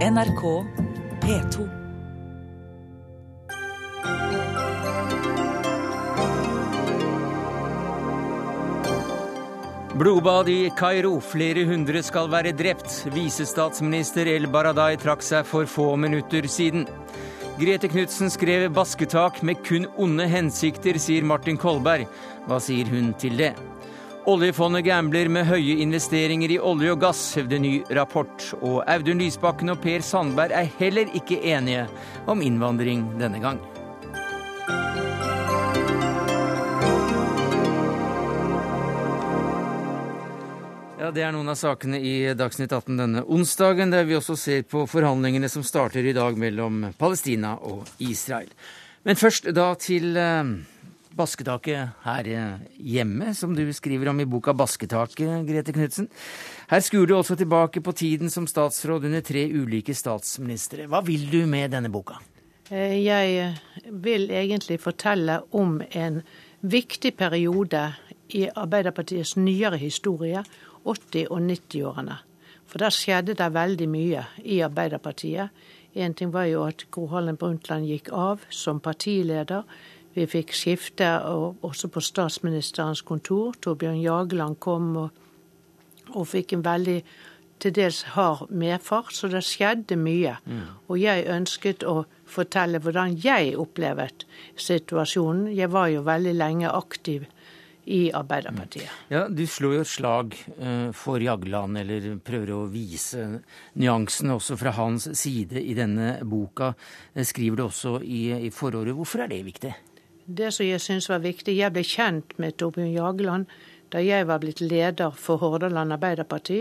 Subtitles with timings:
[0.00, 0.64] NRK
[1.20, 1.68] P2.
[9.94, 11.18] Blodbad i Kairo.
[11.20, 12.88] Flere hundre skal være drept.
[13.12, 16.88] Visestatsminister El Baradai trakk seg for få minutter siden.
[17.60, 22.08] Grete Knutsen skrev 'Basketak med kun onde hensikter', sier Martin Kolberg.
[22.48, 23.52] Hva sier hun til det?
[24.28, 28.50] Oljefondet gambler med høye investeringer i olje og gass, hevder ny rapport.
[28.60, 31.86] Og Audun Lysbakken og Per Sandberg er heller ikke enige
[32.28, 33.60] om innvandring denne gang.
[41.00, 44.68] Ja, Det er noen av sakene i Dagsnytt 18 denne onsdagen, der vi også ser
[44.68, 48.52] på forhandlingene som starter i dag mellom Palestina og Israel.
[49.08, 50.44] Men først da til eh,
[51.16, 52.28] basketaket her
[52.78, 56.08] hjemme, som du skriver om i boka 'Basketaket', Grete Knutsen.
[56.70, 60.86] Her skuer du også tilbake på tiden som statsråd under tre ulike statsministre.
[60.86, 62.20] Hva vil du med denne boka?
[62.70, 63.56] Eh, jeg
[63.90, 66.22] vil egentlig fortelle om en
[66.60, 67.92] viktig periode
[68.28, 70.44] i Arbeiderpartiets nyere historie,
[70.84, 72.16] 80- og 90-årene.
[72.66, 75.50] For der skjedde det veldig mye i Arbeiderpartiet.
[75.94, 79.64] En ting var jo at Gro Harlem Brundtland gikk av som partileder.
[80.14, 81.08] Vi fikk skifte
[81.62, 83.54] også på statsministerens kontor.
[83.62, 85.10] Torbjørn Jagland kom og,
[86.10, 86.98] og fikk en veldig
[87.60, 90.38] til dels hard medfart, så det skjedde mye.
[90.48, 90.62] Mm.
[90.88, 95.50] Og jeg ønsket å fortelle hvordan jeg opplevde situasjonen.
[95.56, 97.26] Jeg var jo veldig lenge aktiv
[97.90, 98.88] i Arbeiderpartiet.
[99.10, 103.42] Ja, Du slår jo et slag uh, for Jagland, eller prøver å vise
[103.80, 106.72] nyansene også fra hans side i denne boka.
[107.16, 108.94] Skriver du også i, i forordet.
[108.96, 109.74] Hvorfor er det viktig?
[110.36, 113.46] Det som jeg syns var viktig Jeg ble kjent med Torbjørn Jagland
[113.90, 116.60] da jeg var blitt leder for Hordaland Arbeiderparti,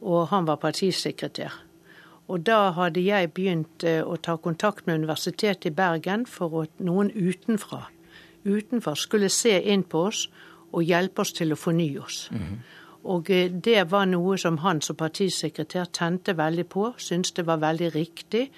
[0.00, 1.56] og han var partisekretær.
[2.30, 6.78] Og da hadde jeg begynt uh, å ta kontakt med Universitetet i Bergen for at
[6.78, 7.88] noen utenfra
[8.44, 10.28] utenfor skulle se inn på oss
[10.72, 12.28] og hjelpe oss til å fornye oss.
[12.30, 12.58] Mm -hmm.
[13.04, 13.26] Og
[13.64, 18.50] det var noe som han som partisekretær tente veldig på, syntes det var veldig riktig,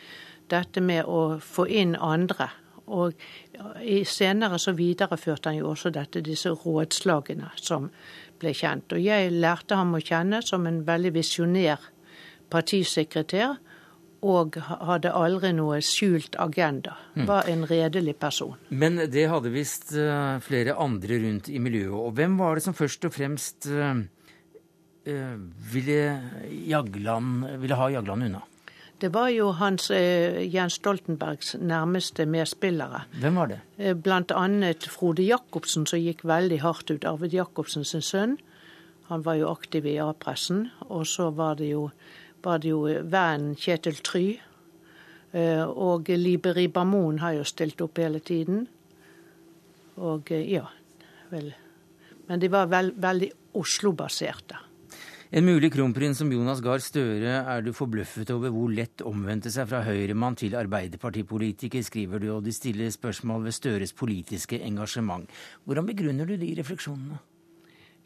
[0.50, 2.48] dette med å få inn andre.
[2.86, 3.14] Og
[4.06, 7.88] senere så videreførte han jo også dette, disse rådslagene som
[8.40, 8.92] ble kjent.
[8.92, 11.88] Og jeg lærte ham å kjenne som en veldig visjonær
[12.52, 13.56] partisekretær
[14.24, 14.56] og
[14.88, 16.96] hadde aldri noe skjult agenda.
[17.14, 17.26] Mm.
[17.28, 18.56] Var en redelig person.
[18.72, 21.98] Men det hadde visst uh, flere andre rundt i miljøet.
[21.98, 25.36] Og hvem var det som først og fremst uh, uh,
[25.74, 26.00] ville,
[26.70, 28.44] Jagland, ville, ha Jagland unna?
[29.02, 33.02] Det var jo hans Jens Stoltenbergs nærmeste medspillere.
[33.20, 33.60] Hvem var det?
[34.00, 37.04] Blant annet Frode Jacobsen, som gikk veldig hardt ut.
[37.04, 38.36] Arvid Jacobsen sin sønn.
[39.10, 40.68] Han var jo aktiv i A-pressen.
[40.88, 41.88] Og så var det jo
[42.44, 44.26] var det jo vennen Kjetil Try.
[45.34, 48.66] Eh, og Liberi Bamon har jo stilt opp hele tiden.
[49.96, 50.66] Og eh, ja,
[51.32, 51.52] vel
[52.24, 53.26] Men de var vel, veldig
[53.60, 54.56] Oslo-baserte.
[55.34, 59.66] En mulig kronprins som Jonas Gahr Støre er du forbløffet over hvor lett omvendte seg
[59.66, 65.26] fra høyremann til arbeiderpartipolitiker, skriver du, og de stiller spørsmål ved Støres politiske engasjement.
[65.66, 67.18] Hvordan begrunner du de refleksjonene?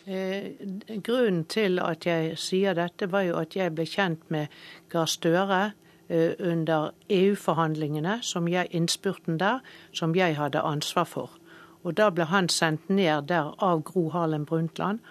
[0.07, 0.57] Eh,
[1.05, 4.49] grunnen til at jeg sier dette, var jo at jeg ble kjent med
[4.89, 5.63] Gahr Støre
[6.09, 9.61] eh, under EU-forhandlingene, som jeg, innspurten der,
[9.93, 11.37] som jeg hadde ansvar for.
[11.85, 15.05] Og Da ble han sendt ned der av Gro Harlem Brundtland.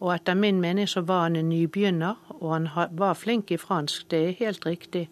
[0.00, 2.68] Og etter min mening så var han en nybegynner, og han
[2.98, 5.08] var flink i fransk, det er helt riktig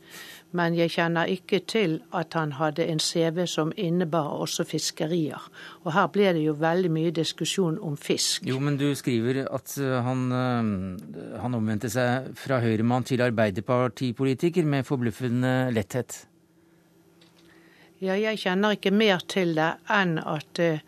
[0.56, 5.40] men jeg kjenner ikke til at han hadde en CV som innebar også fiskerier.
[5.84, 8.44] Og her ble det jo veldig mye diskusjon om fisk.
[8.48, 14.68] Jo, men du skriver at eh, han, eh, han omvendte seg fra høyremann til arbeiderpartipolitiker
[14.68, 16.26] med forbløffende letthet.
[18.02, 20.84] Ja, jeg kjenner ikke mer til det enn at eh,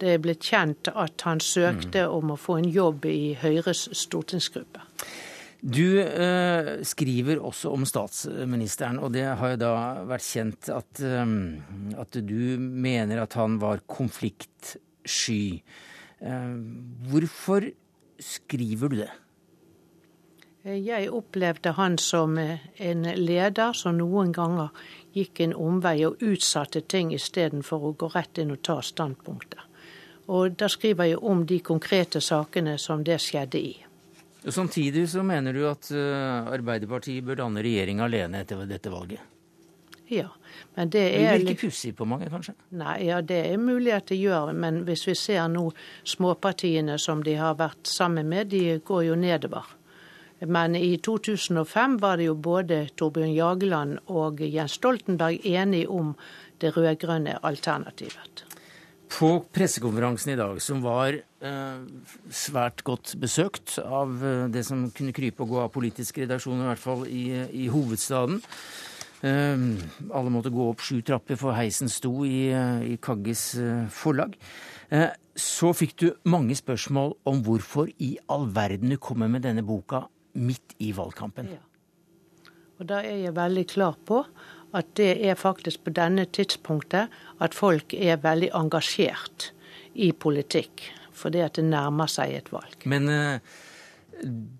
[0.00, 2.14] det er blitt kjent at han søkte mm.
[2.16, 4.86] om å få en jobb i Høyres stortingsgruppe.
[5.60, 9.72] Du eh, skriver også om statsministeren, og det har jo da
[10.08, 11.34] vært kjent at, eh,
[12.00, 15.60] at du mener at han var konfliktsky.
[16.20, 16.54] Eh,
[17.12, 17.68] hvorfor
[18.20, 19.10] skriver du det?
[20.64, 24.68] Jeg opplevde han som en leder som noen ganger
[25.16, 29.64] gikk en omvei og utsatte ting istedenfor å gå rett inn og ta standpunkter.
[30.30, 33.72] Og da skriver jeg om de konkrete sakene som det skjedde i.
[34.46, 39.20] Samtidig så mener du at uh, Arbeiderpartiet bør danne regjering alene etter dette valget?
[40.10, 40.30] Ja,
[40.74, 42.54] men det er Det virker pussig på mange, kanskje?
[42.74, 44.50] Nei, ja, det er mulig at det gjør.
[44.52, 45.68] Men hvis vi ser nå
[46.02, 49.68] småpartiene som de har vært sammen med, de går jo nedover.
[50.40, 56.14] Men i 2005 var det jo både Torbjørn Jageland og Jens Stoltenberg enige om
[56.60, 58.49] det rød-grønne alternativet.
[59.10, 61.80] På pressekonferansen i dag, som var eh,
[62.30, 66.70] svært godt besøkt av eh, det som kunne krype og gå av politiske redaksjoner, i
[66.70, 67.24] hvert fall i,
[67.64, 68.38] i hovedstaden.
[69.26, 69.64] Eh,
[70.14, 74.38] alle måtte gå opp sju trapper, for heisen sto i, eh, i Kagges eh, forlag.
[74.94, 79.66] Eh, så fikk du mange spørsmål om hvorfor i all verden du kommer med denne
[79.66, 80.04] boka
[80.38, 81.50] midt i valgkampen.
[81.56, 81.64] Ja.
[82.80, 84.22] Og Da er jeg veldig klar på
[84.76, 87.10] at det er faktisk på denne tidspunktet
[87.42, 89.50] at folk er veldig engasjert
[89.98, 90.86] i politikk.
[91.20, 92.86] Fordi at det nærmer seg et valg.
[92.88, 93.56] Men uh,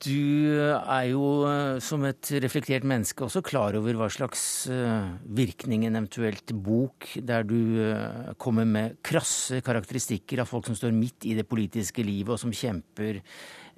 [0.04, 5.86] du er jo uh, som et reflektert menneske også klar over hva slags uh, virkning
[5.86, 7.88] en eventuelt bok der du
[8.36, 12.52] kommer med krasse karakteristikker av folk som står midt i det politiske livet og som
[12.52, 13.22] kjemper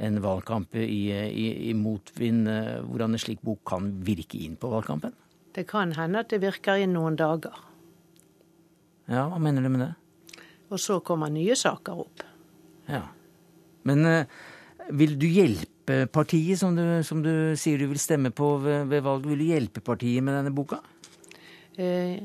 [0.03, 2.49] en valgkamp i, i, i motvind,
[2.89, 5.15] hvordan en slik bok kan virke inn på valgkampen?
[5.53, 7.57] Det kan hende at det virker i noen dager.
[9.11, 9.93] Ja, hva mener du med det?
[10.73, 12.23] Og så kommer nye saker opp.
[12.89, 13.03] Ja.
[13.89, 14.25] Men uh,
[14.97, 19.05] vil du hjelpe partiet, som du, som du, sier du vil stemme på ved, ved
[19.05, 20.81] valget, vil du hjelpe partiet med denne boka?
[21.77, 22.17] Uh,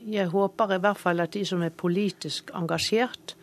[0.00, 3.34] jeg håper i hvert fall at de som er politisk engasjert,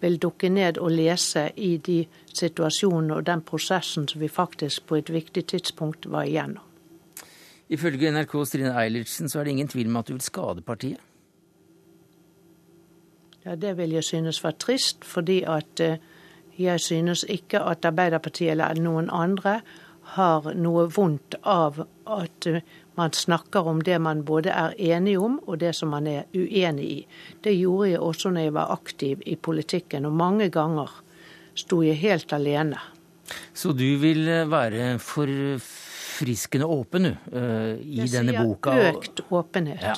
[0.00, 1.98] vil dukke ned og lese i de
[2.32, 6.69] situasjonene og den prosessen som vi faktisk på et viktig tidspunkt var igjennom.
[7.70, 10.98] Ifølge NRKs Trine Eilertsen så er det ingen tvil om at du vil skade partiet.
[13.44, 15.96] Ja, Det vil jeg synes var trist, fordi at eh,
[16.58, 19.60] jeg synes ikke at Arbeiderpartiet eller noen andre
[20.16, 22.60] har noe vondt av at eh,
[22.98, 26.88] man snakker om det man både er enig om og det som man er uenig
[26.90, 26.98] i.
[27.40, 30.90] Det gjorde jeg også når jeg var aktiv i politikken, og mange ganger
[31.54, 32.80] sto jeg helt alene.
[33.54, 35.30] Så du vil eh, være for
[36.20, 38.74] forfriskende åpen uh, i denne boka.
[38.76, 39.82] Jeg sier økt åpenhet.
[39.82, 39.94] Ja.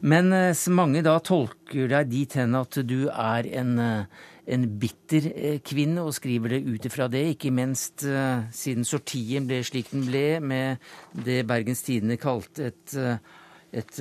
[0.00, 4.04] Men uh, mange da tolker deg dit hen at du er en, uh,
[4.46, 8.00] en bitter kvinne, og skriver det ut ifra det, ikke minst
[8.56, 10.76] siden sortien ble slik den ble, med
[11.14, 12.96] det Bergens Tidende kalte et
[13.70, 14.00] et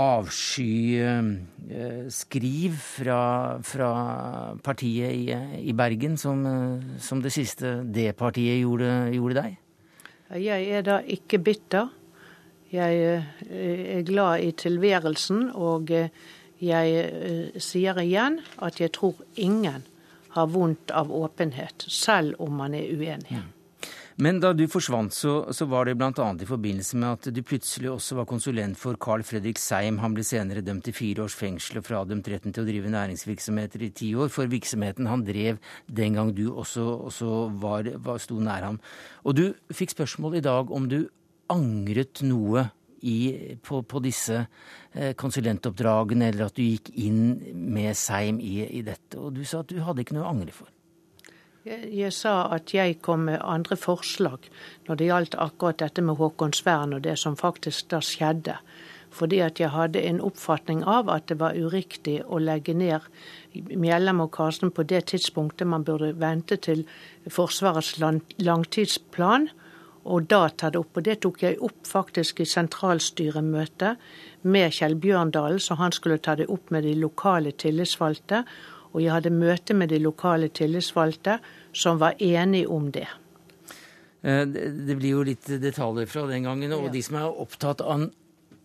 [0.00, 1.28] avskyskriv
[2.80, 3.90] fra, fra
[4.64, 6.40] partiet i, i Bergen, som,
[6.96, 9.60] som, det siste det partiet gjorde, gjorde deg?
[10.38, 11.88] Jeg er da ikke bitter.
[12.70, 12.98] Jeg
[13.50, 16.12] eh, er glad i tilværelsen, og eh,
[16.62, 19.82] jeg eh, sier igjen at jeg tror ingen
[20.36, 23.40] har vondt av åpenhet, selv om man er uenig.
[23.40, 23.48] Mm.
[24.20, 26.12] Men da du forsvant, så, så var det bl.a.
[26.12, 29.96] i forbindelse med at du plutselig også var konsulent for Carl Fredrik Seim.
[30.02, 33.86] Han ble senere dømt til fire års fengsel og fradømt retten til å drive næringsvirksomheter
[33.86, 35.56] i ti år for virksomheten han drev
[35.88, 37.30] den gang du også, også
[37.62, 38.76] var, var, sto nær ham.
[39.24, 40.98] Og du fikk spørsmål i dag om du
[41.50, 42.66] angret noe
[43.00, 47.40] i, på, på, disse eh, konsulentoppdragene, eller at du gikk inn
[47.72, 49.16] med Seim i, i dette.
[49.16, 50.68] Og du sa at du hadde ikke noe å angre for.
[51.64, 54.46] Jeg sa at jeg kom med andre forslag
[54.86, 58.56] når det gjaldt akkurat dette med Håkonsvern og det som faktisk da skjedde.
[59.10, 63.04] Fordi at jeg hadde en oppfatning av at det var uriktig å legge ned
[63.52, 66.86] Mjellem og Karsten på det tidspunktet man burde vente til
[67.28, 67.98] Forsvarets
[68.38, 69.50] langtidsplan,
[70.04, 70.96] og da ta det opp.
[70.96, 74.00] Og det tok jeg opp faktisk i sentralstyremøtet
[74.48, 78.44] med Kjell Bjørndalen, så han skulle ta det opp med de lokale tillitsvalgte.
[78.92, 81.38] Og jeg hadde møte med de lokale tillitsvalgte
[81.72, 83.06] som var enige om det.
[84.22, 86.74] Eh, det blir jo litt detaljer fra den gangen.
[86.76, 88.08] Og de som er opptatt av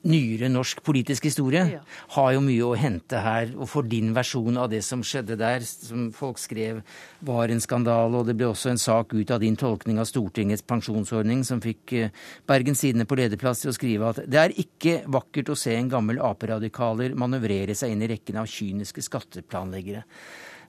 [0.05, 1.81] nyere norsk politisk historie, ja.
[2.15, 3.51] har jo mye å hente her.
[3.57, 6.81] Og for din versjon av det som skjedde der, som folk skrev
[7.25, 10.65] var en skandale, og det ble også en sak ut av din tolkning av Stortingets
[10.67, 14.99] pensjonsordning, som fikk eh, Bergens Tidende på lederplass til å skrive at det er ikke
[15.11, 20.05] vakkert å se en gammel Ap-radikaler manøvrere seg inn i rekken av kyniske skatteplanleggere.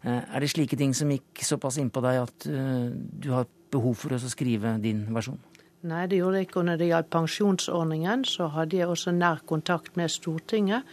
[0.07, 3.97] Eh, er det slike ting som gikk såpass innpå deg at eh, du har behov
[3.99, 5.41] for å skrive din versjon?
[5.87, 6.61] Nei, det gjorde jeg ikke.
[6.63, 10.87] Og når det gjaldt pensjonsordningen, så hadde jeg også nær kontakt med Stortinget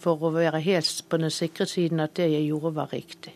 [0.00, 3.34] for å være helt på den sikre siden at det jeg gjorde, var riktig.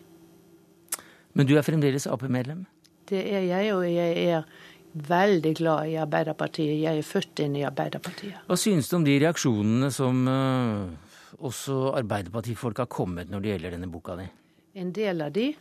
[1.35, 2.63] Men du er fremdeles Ap-medlem?
[3.05, 4.47] Det er jeg, og jeg er
[4.95, 6.79] veldig glad i Arbeiderpartiet.
[6.81, 8.45] Jeg er født inn i Arbeiderpartiet.
[8.47, 10.87] Hva synes du om de reaksjonene som uh,
[11.43, 14.25] også Arbeiderpartifolk har kommet når det gjelder denne boka di?
[14.79, 15.51] En del av de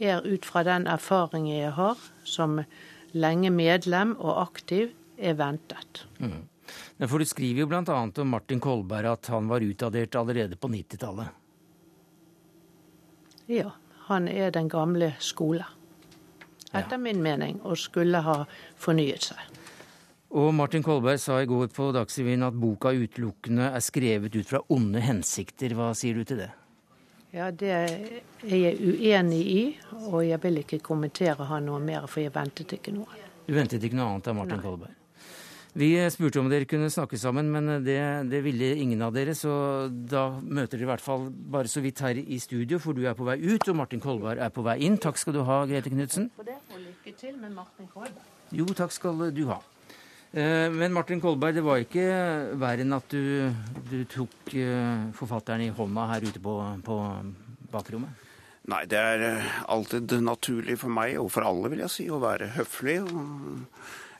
[0.00, 2.62] er ut fra den erfaringen jeg har som
[3.12, 6.04] lenge medlem og aktiv, er ventet.
[6.18, 6.46] Mm.
[7.08, 7.82] For Du skriver jo bl.a.
[7.82, 11.28] om Martin Kolberg at han var utadert allerede på 90-tallet.
[13.50, 13.72] Ja,
[14.06, 15.64] han er den gamle skole.
[16.72, 18.44] etter min mening, og skulle ha
[18.78, 19.40] fornyet seg.
[20.30, 24.60] Og Martin Kolberg sa i går på Dagsrevyen at boka utelukkende er skrevet ut fra
[24.70, 25.74] onde hensikter.
[25.74, 26.52] Hva sier du til det?
[27.30, 27.90] Ja, Det er
[28.42, 29.60] jeg uenig i,
[30.10, 33.20] og jeg vil ikke kommentere han noe mer, for jeg ventet ikke noe.
[33.46, 34.62] Du ventet ikke noe annet av Martin.
[34.62, 34.96] Kolberg?
[35.78, 39.36] Vi spurte om dere kunne snakke sammen, men det, det, ville ingen av dere.
[39.38, 39.52] Så
[39.90, 43.14] da møter dere i hvert fall bare så vidt her i studio, for du er
[43.14, 44.98] på vei ut, og Martin Kolberg er på vei inn.
[44.98, 46.32] Takk skal du ha, Grete Knutsen.
[46.34, 48.26] For det, og lykke til med Martin Kolberg.
[48.50, 49.60] Jo, takk skal du ha.
[50.32, 52.04] Eh, men Martin Kolberg, det var ikke
[52.60, 53.50] verre enn at du,
[53.90, 56.54] du tok eh, forfatteren i hånda her ute på,
[56.86, 56.98] på
[57.72, 58.28] bakrommet?
[58.70, 62.20] Nei, det er eh, alltid naturlig for meg, og for alle, vil jeg si, å
[62.22, 63.00] være høflig.
[63.02, 63.66] og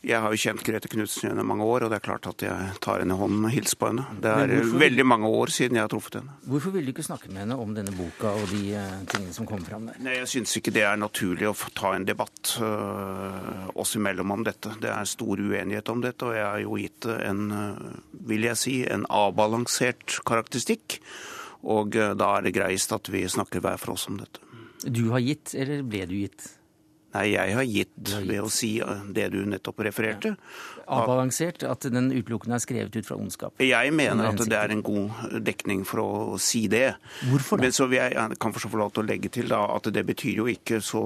[0.01, 2.69] jeg har jo kjent Grete Knutsen gjennom mange år, og det er klart at jeg
[2.81, 4.05] tar henne i hånden og hilser på henne.
[4.25, 6.37] Det er veldig mange år siden jeg har truffet henne.
[6.49, 9.49] Hvorfor vil du ikke snakke med henne om denne boka og de uh, tingene som
[9.49, 9.99] kommer fram der?
[10.01, 14.47] Nei, Jeg syns ikke det er naturlig å ta en debatt uh, oss imellom om
[14.47, 14.73] dette.
[14.81, 18.61] Det er stor uenighet om dette, og jeg har jo gitt en, uh, vil jeg
[18.63, 20.97] si, en avbalansert karakteristikk.
[21.61, 24.41] Og da er det greiest at vi snakker hver for oss om dette.
[24.89, 26.47] Du har gitt, eller ble du gitt?
[27.11, 30.35] Nei, jeg har gitt ved å si eh, det du nettopp refererte.
[30.37, 30.77] Ja.
[30.91, 31.65] Avbalansert?
[31.67, 33.61] At den utelukkende er skrevet ut fra ondskap?
[33.63, 36.97] Jeg mener at det er en god dekning for å si det.
[37.31, 37.69] Hvorfor det?
[37.69, 40.43] Men så jeg, jeg kan få lov til å legge til da, at det betyr
[40.43, 41.05] jo ikke, så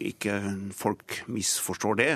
[0.00, 0.38] ikke
[0.76, 2.10] folk misforstår det,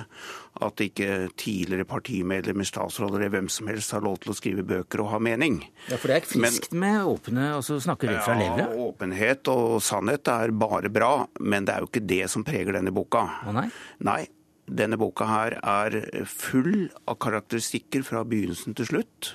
[0.59, 5.05] at ikke tidligere partimedlemmer, statsråder eller hvem som helst har lov til å skrive bøker
[5.05, 5.61] og ha mening.
[5.87, 8.69] Ja, For det er friskt Men, med åpne, og så snakker rett fra ja?
[8.89, 12.95] Åpenhet og sannhet er bare bra, men det er jo ikke det som preger denne
[12.95, 13.18] boka.
[13.25, 13.69] Å nei?
[14.07, 14.23] Nei,
[14.69, 19.33] denne boka her er full av karakteristikker fra begynnelsen til slutt.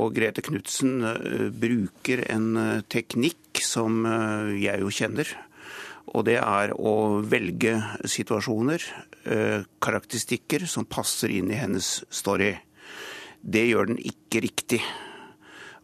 [0.00, 5.30] Og Grete Knutsen uh, bruker en uh, teknikk som uh, jeg jo kjenner.
[6.14, 8.82] Og det er å velge situasjoner,
[9.82, 12.50] karakteristikker, som passer inn i hennes story.
[13.40, 14.82] Det gjør den ikke riktig.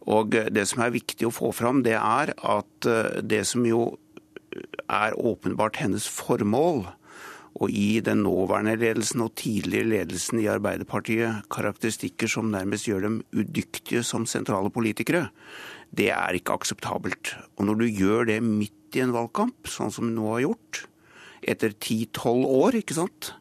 [0.05, 2.89] Og det som er viktig å få fram, det er at
[3.25, 3.81] det som jo
[4.85, 6.85] er åpenbart hennes formål,
[7.61, 13.19] og gi den nåværende ledelsen og tidligere ledelsen i Arbeiderpartiet karakteristikker som nærmest gjør dem
[13.37, 15.27] udyktige som sentrale politikere,
[15.93, 17.35] det er ikke akseptabelt.
[17.57, 20.85] Og når du gjør det midt i en valgkamp, sånn som du nå har gjort,
[21.41, 23.33] etter ti-tolv år, ikke sant,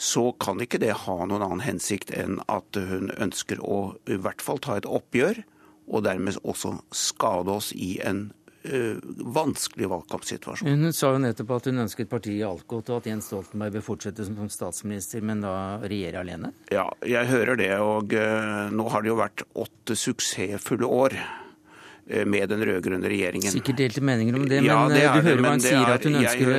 [0.00, 4.40] så kan ikke det ha noen annen hensikt enn at hun ønsker å i hvert
[4.44, 5.42] fall ta et oppgjør,
[5.90, 8.28] og dermed også skade oss i en
[8.62, 10.68] vanskelig valgkampsituasjon.
[10.68, 14.26] Hun sa jo nettopp at hun ønsket partiet alkot, og at Jens Stoltenberg bør fortsette
[14.26, 16.52] som statsminister, men da regjere alene?
[16.72, 17.70] Ja, jeg hører det.
[17.80, 23.54] Og uh, nå har det jo vært åtte suksessfulle år uh, med den rød-grønne regjeringen.
[23.54, 26.04] Sikkert delte meninger om det, ja, men det du hører hva hun sier, er, at
[26.10, 26.52] hun ønsker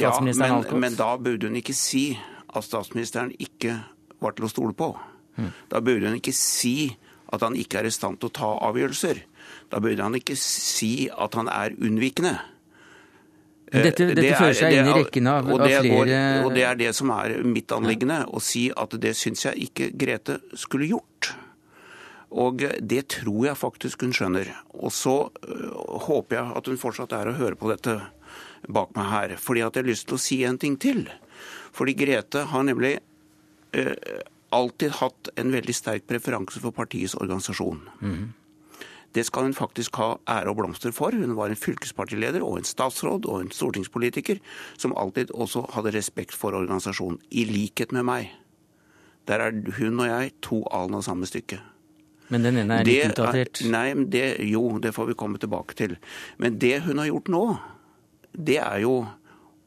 [0.00, 0.84] statsministeren ja, men?
[0.88, 2.04] Men da burde hun ikke si
[2.50, 3.78] at statsministeren ikke
[4.20, 4.92] var til å stole på.
[5.38, 5.54] Hmm.
[5.70, 6.90] Da burde hun ikke si
[7.30, 9.22] at han ikke er i stand til å ta avgjørelser.
[9.70, 12.38] Da burde han ikke si at han er unnvikende.
[13.70, 16.08] Dette, dette det fører seg inn i rekken av, av flere går,
[16.42, 19.92] Og det er det som er mitt anliggende, å si at det syns jeg ikke
[19.94, 21.30] Grete skulle gjort.
[22.30, 24.50] Og det tror jeg faktisk hun skjønner.
[24.78, 25.70] Og så øh,
[26.06, 27.96] håper jeg at hun fortsatt er å høre på dette
[28.70, 29.36] bak meg her.
[29.38, 31.04] Fordi at jeg har lyst til å si en ting til.
[31.74, 32.96] Fordi Grete har nemlig
[33.78, 33.94] øh,
[34.54, 37.82] alltid hatt en veldig sterk preferanse for partiets organisasjon.
[38.02, 38.22] Mm.
[39.14, 41.14] Det skal hun faktisk ha ære og blomster for.
[41.16, 44.38] Hun var en fylkespartileder og en statsråd og en stortingspolitiker
[44.78, 48.30] som alltid også hadde respekt for organisasjonen, i likhet med meg.
[49.26, 51.58] Der er hun og jeg to alen av samme stykke.
[52.30, 53.62] Men den ene er litt utdatert?
[53.66, 55.96] Nei, det, jo, det får vi komme tilbake til.
[56.38, 57.44] Men det hun har gjort nå,
[58.30, 59.00] det er jo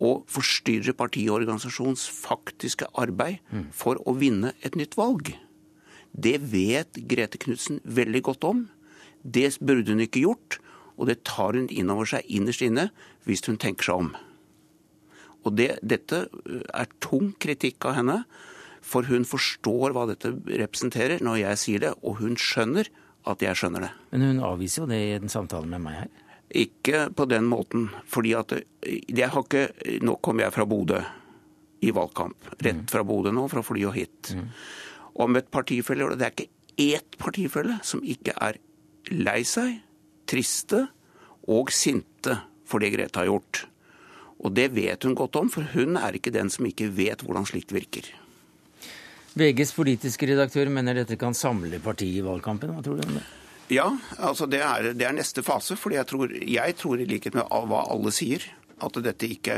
[0.04, 3.68] å forstyrre partiorganisasjonens faktiske arbeid mm.
[3.76, 5.34] for å vinne et nytt valg.
[6.14, 8.66] Det vet Grete Knutsen veldig godt om.
[9.24, 10.60] Det burde hun ikke gjort,
[11.00, 12.90] og det tar hun inn over seg innerst inne
[13.28, 14.12] hvis hun tenker seg om.
[15.44, 16.26] Og det, Dette
[16.72, 18.18] er tung kritikk av henne,
[18.84, 22.90] for hun forstår hva dette representerer når jeg sier det, og hun skjønner
[23.32, 23.92] at jeg skjønner det.
[24.12, 26.12] Men hun avviser jo det i den samtalen med meg her.
[26.64, 27.90] Ikke på den måten.
[28.06, 28.52] fordi at
[28.84, 31.00] jeg har ikke, Nå kom jeg fra Bodø
[31.82, 32.52] i valgkamp.
[32.60, 32.90] Rett mm.
[32.92, 34.34] fra Bodø nå, fra fly og hit.
[34.36, 34.52] Mm.
[35.24, 36.52] Om et partifelle det er ikke
[36.94, 38.60] ett partifelle som ikke er
[39.14, 39.78] lei seg,
[40.30, 40.88] triste
[41.52, 42.40] og sinte
[42.70, 43.66] for det Grete har gjort.
[44.44, 47.46] Og det vet hun godt om, for hun er ikke den som ikke vet hvordan
[47.48, 48.08] slikt virker.
[49.34, 52.74] VGs politiske redaktør mener dette kan samle partiet i valgkampen.
[52.76, 53.24] Hva tror du om det?
[53.74, 53.88] Ja,
[54.20, 55.78] altså det er, det er neste fase.
[55.80, 58.44] For jeg tror, jeg tror, i likhet med hva alle sier,
[58.84, 59.56] at dette ikke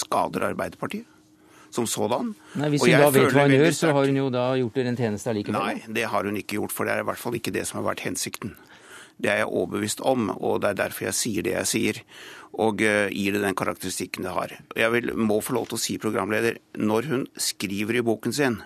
[0.00, 1.06] skader Arbeiderpartiet.
[1.70, 2.30] som sådan.
[2.56, 4.88] Nei, Hvis hun da vet hva hun gjør, så har hun jo da gjort dere
[4.88, 5.60] en tjeneste allikevel?
[5.60, 7.82] Nei, det har hun ikke gjort, for det er i hvert fall ikke det som
[7.82, 8.54] har vært hensikten.
[9.16, 12.00] Det er jeg overbevist om, og det er derfor jeg sier det jeg sier.
[12.56, 14.52] Og uh, gir det den karakteristikken det har.
[14.76, 18.60] Jeg vil, må få lov til å si, programleder, når hun skriver i boken sin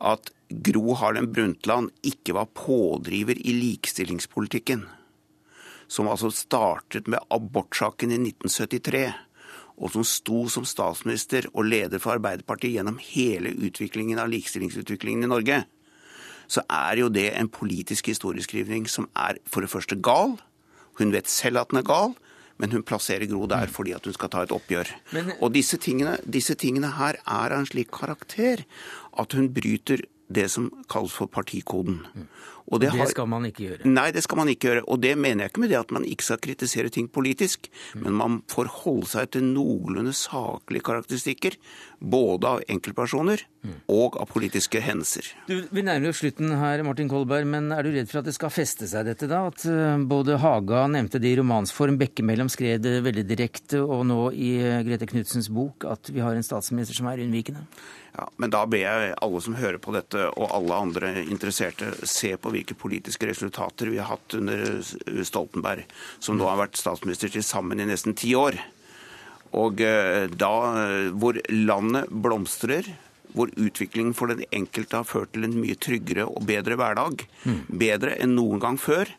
[0.00, 4.86] at Gro Harlem Brundtland ikke var pådriver i likestillingspolitikken,
[5.90, 9.02] som altså startet med abortsaken i 1973
[9.80, 15.30] og som sto som statsminister og leder for Arbeiderpartiet gjennom hele utviklingen av likestillingsutviklingen i
[15.30, 15.62] Norge,
[16.50, 20.34] så er jo det en politisk historieskrivning som er for det første gal.
[20.98, 22.16] Hun vet selv at den er gal,
[22.60, 24.90] men hun plasserer Gro der fordi at hun skal ta et oppgjør.
[25.16, 28.66] Men, og disse tingene, disse tingene her er av en slik karakter
[29.18, 32.02] at hun bryter det som kalles for partikoden.
[32.70, 33.90] Det, det, skal man ikke gjøre?
[33.90, 34.82] Nei, det skal man ikke gjøre.
[34.86, 38.04] Og det mener jeg ikke med det at man ikke skal kritisere ting politisk, mm.
[38.04, 41.56] men man får holde seg til noenlunde saklige karakteristikker,
[42.00, 43.74] både av enkeltpersoner mm.
[43.92, 45.32] og av politiske hendelser.
[45.50, 48.54] Vi nærmer oss slutten her, Martin Kolberg, men er du redd for at det skal
[48.54, 49.42] feste seg dette, da?
[49.50, 54.20] At uh, både Haga nevnte det i romansform, Bekkemellom skrev det veldig direkte, og nå
[54.32, 57.66] i uh, Grete Knudsens bok at vi har en statsminister som er unnvikende?
[58.16, 62.34] Ja, men da ber jeg alle som hører på dette, og alle andre interesserte, se
[62.36, 64.80] på hvilke politiske resultater vi har hatt under
[65.26, 65.86] Stoltenberg,
[66.18, 68.58] som nå har vært statsminister til sammen i nesten ti år.
[69.56, 70.52] Og eh, da
[71.10, 72.86] hvor landet blomstrer,
[73.34, 77.24] hvor utviklingen for den enkelte har ført til en mye tryggere og bedre hverdag,
[77.68, 79.10] bedre enn noen gang før,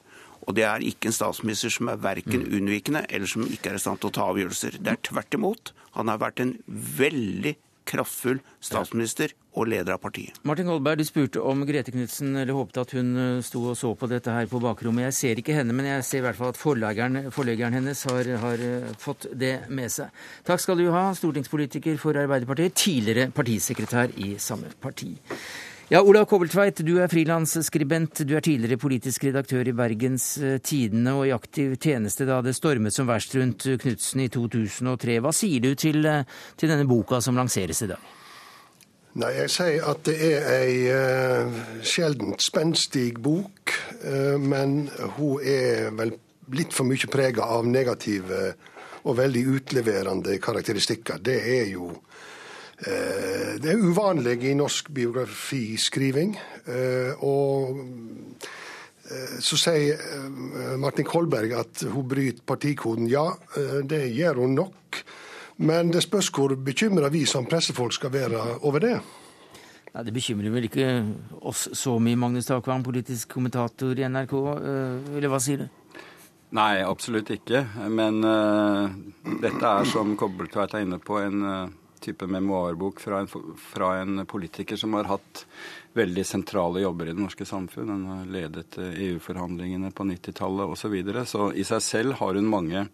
[0.41, 3.83] og det er ikke en statsminister som er verken unnvikende eller som ikke er i
[3.83, 4.79] stand til å ta avgjørelser.
[4.81, 5.73] Det er tvert imot.
[5.97, 6.55] Han har vært en
[6.97, 7.53] veldig
[7.91, 10.37] kraftfull statsminister og leder av partiet.
[10.47, 13.91] Martin Kolberg, du spurte om Grete Knutsen eller håpet at hun eh, sto og så
[13.99, 15.09] på dette her på bakrommet.
[15.09, 18.63] Jeg ser ikke henne, men jeg ser i hvert fall at forleggeren hennes har, har,
[18.67, 20.13] eh, fått det med seg.
[20.47, 25.11] Takk skal du ha, stortingspolitiker for Arbeiderpartiet, tidligere partisekretær i samme parti.
[25.91, 28.21] Ja, Olav Kobbeltveit, du er frilansskribent.
[28.23, 32.53] Du er tidligere politisk redaktør i Bergens eh, Tidende og i aktiv tjeneste da det
[32.55, 35.17] stormet som verst rundt Knutsen i 2003.
[35.19, 36.23] Hva sier du til, eh,
[36.55, 38.07] til, denne boka som lanseres i dag?
[39.19, 44.85] Nei, Jeg sier at det er ei uh, sjeldent spenstig bok, uh, men
[45.17, 46.15] hun er vel
[46.55, 48.53] litt for mye prega av negative
[49.03, 51.19] og veldig utleverende karakteristikker.
[51.19, 51.91] Det er jo
[52.81, 56.33] det er uvanlig i norsk biografiskriving.
[56.65, 60.01] Eh, og eh, så sier
[60.81, 63.09] Martin Kolberg at hun bryter partikoden.
[63.11, 63.27] Ja,
[63.83, 65.01] det gjør hun nok.
[65.61, 68.95] Men det spørs hvor bekymra vi som pressefolk skal være over det.
[69.91, 70.87] Nei, Det bekymrer vel ikke
[71.41, 74.33] oss så mye, Magnus Takvang, politisk kommentator i NRK.
[75.19, 75.67] Eller hva sier du?
[76.55, 77.61] Nei, absolutt ikke.
[77.91, 78.91] Men uh,
[79.43, 84.25] dette er, som Kobbeltveit er inne på, en uh, type memoarbok fra en, fra en,
[84.29, 85.45] politiker som har hatt
[85.97, 87.89] veldig sentrale jobber i det norske samfunn.
[87.93, 90.81] Hun har ledet EU-forhandlingene på 90-tallet osv.
[90.81, 91.25] Så, videre.
[91.25, 92.85] så i seg selv har hun mange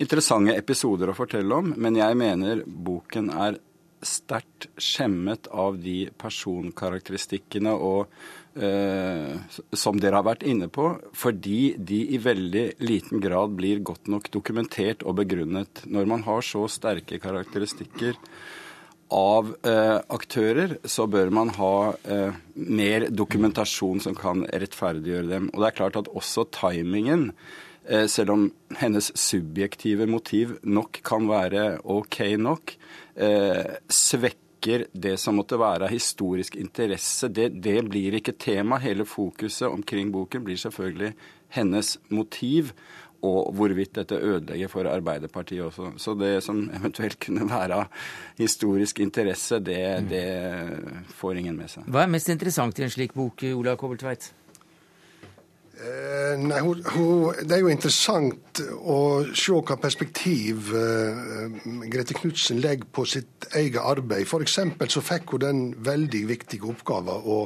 [0.00, 1.74] interessante episoder å fortelle om.
[1.76, 3.60] Men jeg mener boken er
[4.00, 12.00] sterkt skjemmet av de personkarakteristikkene og Eh, som dere har vært inne på, fordi de
[12.16, 15.84] i veldig liten grad blir godt nok dokumentert og begrunnet.
[15.86, 18.18] Når man har så sterke karakteristikker
[19.10, 21.74] av eh, aktører, så bør man ha
[22.06, 25.50] eh, mer dokumentasjon som kan rettferdiggjøre dem.
[25.50, 27.30] Og det er klart at også timingen,
[27.88, 28.46] eh, selv om
[28.78, 32.76] hennes subjektive motiv nok kan være OK nok,
[33.18, 37.28] eh, svekker vekker det som måtte være av historisk interesse.
[37.28, 38.78] Det, det blir ikke tema.
[38.78, 41.14] Hele fokuset omkring boken blir selvfølgelig
[41.50, 42.72] hennes motiv
[43.22, 45.92] og hvorvidt dette ødelegger for Arbeiderpartiet også.
[45.98, 47.86] Så det som eventuelt kunne være av
[48.38, 51.84] historisk interesse, det, det får ingen med seg.
[51.84, 54.30] Hva er mest interessant i en slik bok, Ola Kobbeltveit?
[55.80, 58.96] Eh, nei, hun, hun, Det er jo interessant å
[59.32, 61.46] se hva perspektiv uh,
[61.88, 64.26] Grete Knutsen legger på sitt eget arbeid.
[64.28, 64.58] F.eks.
[64.92, 67.38] så fikk hun den veldig viktige oppgaven å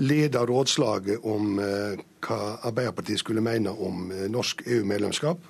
[0.00, 5.44] lede rådslaget om uh, hva Arbeiderpartiet skulle mene om norsk EU-medlemskap.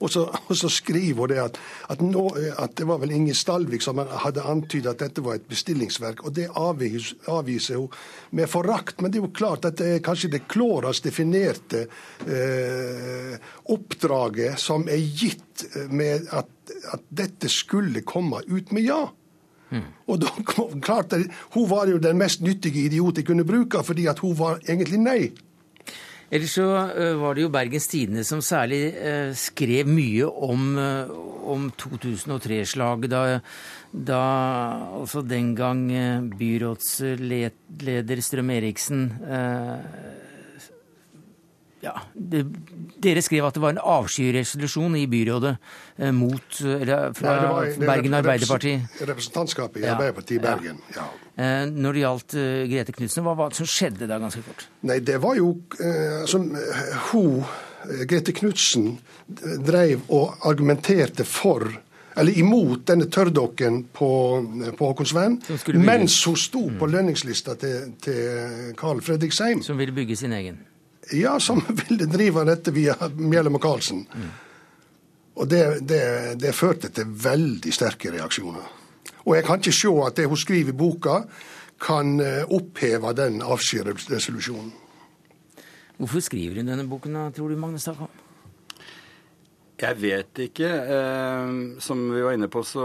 [0.00, 1.58] Og så, og så, skriver hun det at,
[1.92, 2.24] at, nå,
[2.56, 6.24] at, det var vel Inge Stalvik som hadde antydet at dette var et bestillingsverk.
[6.24, 7.92] Og det avviser, avviser hun
[8.36, 9.00] med forakt.
[9.00, 11.84] Men det er jo klart at det er kanskje det klårest definerte
[12.24, 13.36] eh,
[13.74, 16.50] oppdraget som er gitt med at,
[16.94, 19.02] at, dette skulle komme ut med ja.
[19.70, 19.84] Mm.
[20.10, 20.32] Og da,
[20.82, 21.14] klart,
[21.54, 24.98] Hun var jo den mest nyttige idiot jeg kunne bruke, fordi at hun var egentlig
[24.98, 25.20] nei.
[26.30, 31.10] Ellers så uh, var det jo Bergens Tidende som særlig uh, skrev mye om, uh,
[31.50, 33.40] om 2003-slaget, da,
[33.90, 34.22] da
[35.00, 35.88] altså den gang
[36.38, 39.08] byrådsleder Strøm Eriksen
[41.80, 42.44] ja, det,
[43.00, 45.54] Dere skrev at det var en avskyresolusjon i byrådet
[45.96, 48.74] eh, mot, eller fra Nei, var, Bergen Arbeiderparti.
[49.08, 49.88] Representantskapet i.
[49.88, 51.06] Arbeiderpartiet i Bergen, ja.
[51.06, 51.29] ja.
[51.40, 54.66] Eh, når det gjaldt uh, Grete Knutsen, hva var det som skjedde da ganske fort?
[54.88, 56.50] Nei, det var jo uh, som
[57.10, 57.44] hun,
[58.10, 58.90] Grete Knutsen,
[59.64, 61.70] drev og argumenterte for
[62.20, 64.08] eller imot denne tørrdokken på,
[64.76, 65.38] på Håkonsvern,
[65.78, 66.92] mens hun sto på mm.
[66.92, 69.62] lønningslista til, til Carl Fredriksheim.
[69.64, 70.58] Som ville bygge sin egen?
[71.16, 74.04] Ja, som ville drive dette via Mjellem og Karlsen.
[74.10, 74.28] Mm.
[75.40, 76.02] Og det, det,
[76.42, 78.66] det, førte til veldig sterke reaksjoner.
[79.24, 81.22] Og jeg kan ikke se at det hun skriver i boka,
[81.80, 84.72] kan eh, oppheve den avskyresolusjonen.
[85.96, 88.10] Hvorfor skriver hun denne boken, tror du, Magne Stakholm?
[89.80, 90.68] Jeg vet ikke.
[90.68, 92.84] Eh, som vi var inne på, så,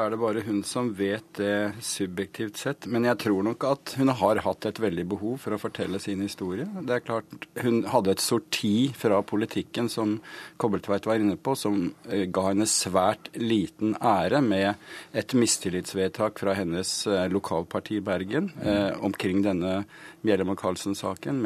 [0.00, 2.88] er det bare hun som vet det subjektivt sett.
[2.88, 6.24] Men jeg tror nok at hun har hatt et veldig behov for å fortelle sin
[6.24, 6.64] historie.
[6.80, 10.18] Det er klart, Hun hadde et sorti fra politikken, som
[10.56, 14.74] Kobbeltveit var inne på, som eh, ga henne svært liten ære med
[15.12, 19.02] et mistillitsvedtak fra hennes eh, lokalparti i Bergen mm.
[19.04, 19.82] omkring denne
[20.24, 21.42] Bjellem og Karlsen-saken,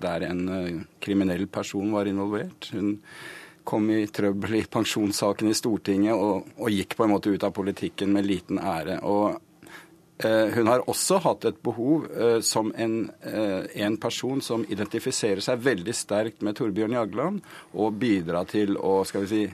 [0.00, 2.70] der en kriminell person var involvert.
[2.72, 2.98] Hun
[3.64, 7.54] kom i trøbbel i pensjonssaken i Stortinget og, og, gikk på en måte ut av
[7.56, 8.98] politikken med liten ære.
[9.08, 9.38] Og
[10.24, 15.42] eh, hun har også hatt et behov eh, som en, eh, en, person som identifiserer
[15.44, 17.40] seg veldig sterkt med Torbjørn Jagland,
[17.72, 19.46] og bidra til å skal vi si,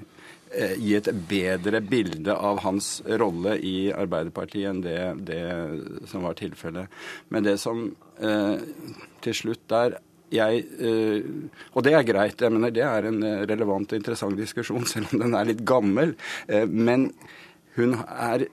[0.50, 5.44] gi et bedre bilde av hans rolle i Arbeiderpartiet enn det, det
[6.10, 6.90] som var tilfellet.
[7.30, 7.84] Men det som
[8.18, 9.94] til slutt der
[10.30, 11.24] jeg, øh,
[11.74, 12.40] og det er greit.
[12.40, 15.64] jeg mener Det er en eh, relevant og interessant diskusjon, selv om den er litt
[15.66, 16.14] gammel.
[16.48, 17.12] Eh, men
[17.76, 18.46] hun er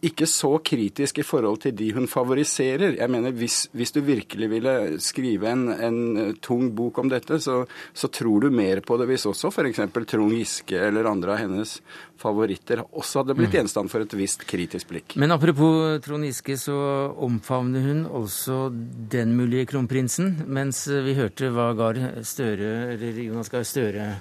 [0.00, 2.96] ikke så kritisk i forhold til de hun favoriserer.
[2.96, 7.66] Jeg mener, Hvis, hvis du virkelig ville skrive en, en tung bok om dette, så,
[7.92, 9.82] så, tror du mer på det hvis også f.eks.
[10.08, 11.76] Trond Giske eller andre av hennes
[12.20, 13.58] favoritter også hadde blitt mm.
[13.60, 15.16] gjenstand for et visst kritisk blikk.
[15.20, 16.76] Men apropos Trond Giske, så
[17.20, 18.70] omfavner hun også
[19.12, 24.14] den mulige kronprinsen, mens vi hørte hva Gahr Støre, eller Jonas Gahr Støre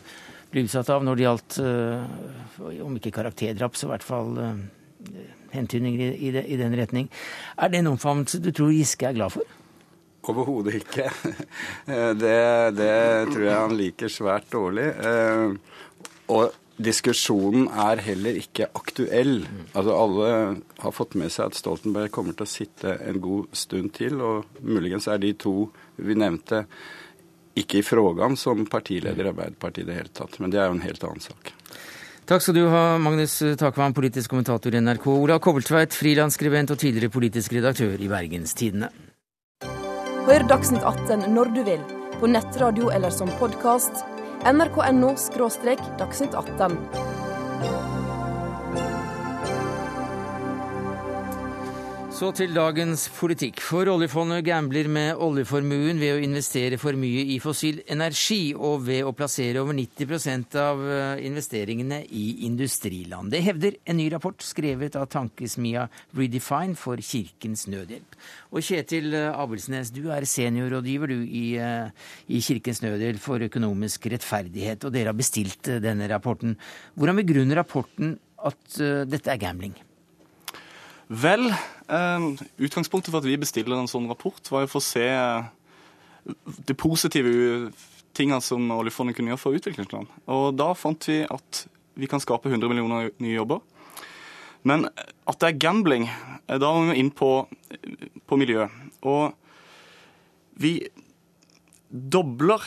[0.50, 4.56] ble utsatt av når det gjaldt, uh, om ikke karakterdrap, så i hvert fall uh,
[5.56, 7.10] hentydninger i, i, i, den retning.
[7.58, 9.58] Er det en omfavnelse du tror Giske er glad for?
[10.30, 11.10] Overhodet ikke.
[12.20, 12.40] Det,
[12.78, 12.96] det,
[13.32, 14.90] tror jeg han liker svært dårlig.
[15.00, 15.56] Uh,
[16.30, 19.42] og diskusjonen er heller ikke aktuell.
[19.74, 20.30] Altså Alle
[20.84, 24.62] har fått med seg at Stoltenberg kommer til å sitte en god stund til, og
[24.64, 25.56] muligens er de to
[26.00, 26.64] vi nevnte
[27.60, 30.40] ikke i frågan som partileder i Arbeiderpartiet i det hele tatt.
[30.40, 31.52] Men det er jo en helt annen sak.
[32.30, 35.08] Takk skal du ha, Magnus Takvam, politisk kommentator i NRK.
[35.10, 38.92] Ola Kobbeltveit, frilansskribent og tidligere politisk redaktør i Bergenstidene.
[40.30, 41.82] Hør Dagsnytt 18 når du vil,
[42.22, 44.06] på nettradio eller som podkast.
[44.46, 45.16] nrk.no–
[46.04, 46.78] dagsnytt 18.
[52.20, 53.62] Så til dagens politikk.
[53.64, 59.08] For oljefondet gambler med oljeformuen ved å investere for mye i fossil energi, og ved
[59.08, 63.32] å plassere over 90 av eh, investeringene i industriland.
[63.32, 65.88] Det hevder en ny rapport skrevet av tankesmia
[66.20, 68.20] Redefine for Kirkens Nødhjelp.
[68.52, 74.84] Og Kjetil eh, Abelsnes, du er seniorrådgiver i, eh, i Kirkens Nødhjelp for økonomisk rettferdighet,
[74.84, 76.60] og dere har bestilt denne rapporten.
[77.00, 79.80] Hvordan begrunner rapporten at dette er gambling?
[81.10, 81.50] Vel,
[81.88, 82.26] eh,
[82.62, 85.48] utgangspunktet for at vi bestiller en sånn rapport, var jo for å se eh,
[86.70, 87.72] de positive
[88.14, 90.12] tingene som oljefondet kunne gjøre for utviklingsland.
[90.30, 91.64] Og da fant vi at
[91.98, 93.64] vi kan skape 100 millioner nye jobber.
[94.70, 97.32] Men at det er gambling, eh, da må vi inn på,
[98.30, 98.70] på miljø.
[99.02, 99.34] Og
[100.62, 100.78] vi
[101.90, 102.62] dobler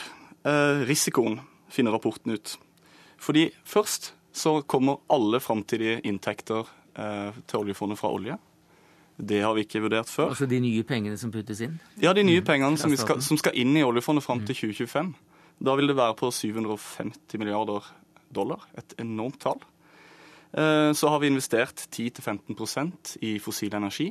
[0.83, 1.37] risikoen,
[1.71, 2.57] finner rapporten ut.
[3.15, 8.35] Fordi først så kommer alle framtidige inntekter til oljefondet fra olje.
[9.17, 10.31] Det har vi ikke vurdert før.
[10.33, 11.75] Altså de nye pengene som puttes inn?
[12.01, 12.47] Ja, de nye mm.
[12.47, 15.11] pengene som skal, som, skal, inn i oljefondet fram til 2025.
[15.11, 15.43] Mm.
[15.63, 17.85] Da vil det være på 750 milliarder
[18.33, 18.65] dollar.
[18.77, 19.61] Et enormt tall.
[20.53, 24.09] Eh, så har vi investert 10-15% i fossil energi.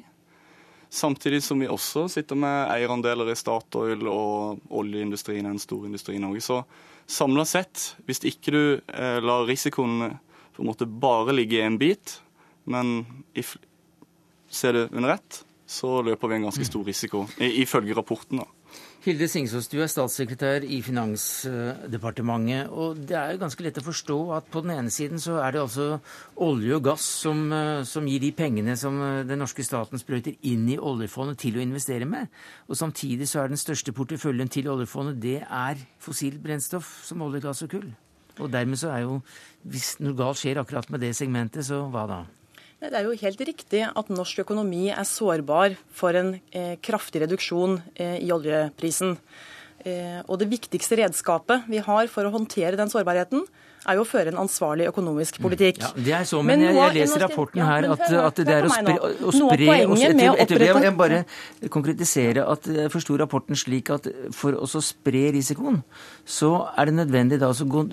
[0.92, 6.18] Samtidig som vi også sitter med eierandeler i Statoil og oljeindustrien er en stor industri
[6.18, 6.42] i Norge.
[6.45, 6.62] Så
[7.09, 10.12] samla sett, hvis ikke du eh, lar risikoen
[10.53, 12.21] på en måte bare ligge i en bit,
[12.64, 13.05] men
[14.53, 18.42] ser det under ett, så løper vi en ganske stor risiko, ifølge rapporten.
[18.42, 18.48] da.
[19.03, 22.68] Hilde Singsås, du er statssekretær i Finansdepartementet.
[22.70, 25.51] og Det er jo ganske lett å forstå at på den ene siden så er
[25.57, 25.98] det altså
[26.37, 30.37] olje og gass som, eh, som gir de pengene som eh, den norske staten sprøyter
[30.42, 32.31] inn i oljefondet til å investere med.
[32.68, 37.42] Og Samtidig så er den største porteføljen til oljefondet det er fossilt brennstoff som olje,
[37.42, 37.90] gass og kull.
[38.38, 39.18] Og dermed så er jo,
[39.66, 42.22] hvis noe galt skjer akkurat med det segmentet, så hva da?
[42.83, 47.77] Det er jo helt riktig at norsk økonomi er sårbar for en eh, kraftig reduksjon
[47.95, 49.14] eh, i oljeprisen.
[49.87, 53.45] Eh, og Det viktigste redskapet vi har for å håndtere den sårbarheten,
[53.83, 55.47] er jo å føre en ansvarlig økonomisk mm.
[55.47, 55.81] politikk.
[55.83, 58.66] Ja, det er så, men, men jeg, jeg, leser rapporten her at, at det er
[58.66, 61.23] å spre, å spre oss etter, etter, Jeg må bare
[61.75, 65.83] konkretisere at jeg forsto rapporten slik at for å spre risikoen,
[66.27, 67.87] så er det nødvendig da å, gå,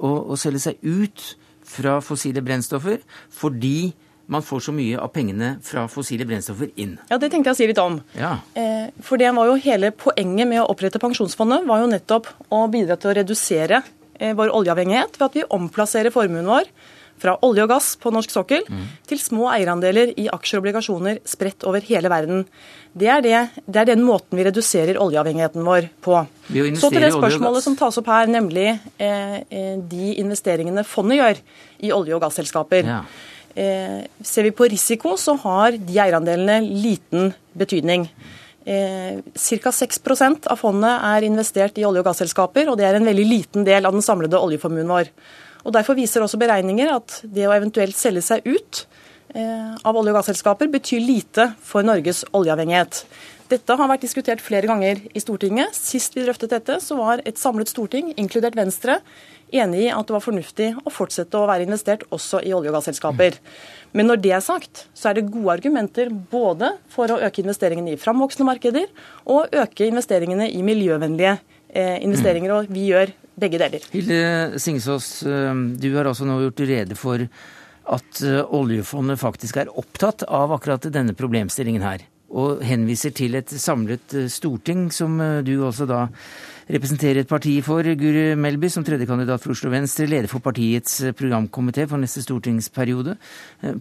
[0.00, 1.32] å, å selge seg ut
[1.64, 3.00] fra fossile brennstoffer
[3.34, 3.92] fordi
[4.26, 6.94] man får så mye av pengene fra fossile brennstoffer inn.
[7.10, 7.98] Ja, Det tenkte jeg å si litt om.
[8.16, 8.38] Ja.
[8.56, 12.64] Eh, for det var jo Hele poenget med å opprette Pensjonsfondet var jo nettopp å
[12.72, 13.82] bidra til å redusere
[14.18, 16.70] eh, vår oljeavhengighet ved at vi omplasserer formuen vår
[17.22, 18.86] fra olje og gass på norsk sokkel mm.
[19.10, 22.44] til små eierandeler i aksjer og obligasjoner spredt over hele verden.
[22.94, 26.20] Det er, det, det er, den måten vi reduserer oljeavhengigheten vår på.
[26.78, 31.40] Så til det spørsmålet som tas opp her, nemlig eh, eh, de investeringene fondet gjør
[31.88, 32.86] i olje- og gasselskaper.
[32.92, 33.00] Ja.
[33.54, 38.08] Eh, ser vi på risiko, så har de eierandelene liten betydning.
[38.64, 39.72] Eh, Ca.
[39.72, 43.64] 6 av fondet er investert i olje- og gasselskaper, og det er en veldig liten
[43.64, 45.10] del av den samlede oljeformuen vår.
[45.64, 48.84] Og Derfor viser også beregninger at det å eventuelt selge seg ut
[49.34, 53.04] eh, av olje- og gasselskaper betyr lite for Norges oljeavhengighet.
[53.50, 55.76] Dette har vært diskutert flere ganger i Stortinget.
[55.76, 58.98] Sist vi drøftet dette, så var et samlet storting, inkludert Venstre,
[59.54, 62.78] enig i at det var fornuftig å fortsette å være investert også i olje- og
[62.78, 63.36] gasselskaper.
[63.94, 67.94] Men når det er sagt, så er det gode argumenter både for å øke investeringene
[67.94, 68.88] i framvoksende markeder
[69.30, 72.56] og øke investeringene i miljøvennlige eh, investeringer.
[72.56, 73.84] Og vi gjør begge deler.
[73.94, 77.26] Hilde Singsås, eh, du har også nå gjort rede for
[77.84, 82.06] at eh, oljefondet faktisk er opptatt av akkurat denne problemstillingen her.
[82.34, 86.06] Og henviser til et samlet eh, storting, som du også da
[86.64, 87.84] representerer et parti for.
[87.84, 93.18] Guri Melby, som tredjekandidat for Oslo Venstre, leder for partiets programkomité for neste stortingsperiode.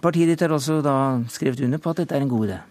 [0.04, 0.98] Partiet ditt har også da
[1.32, 2.62] skrevet under på at dette er en god idé?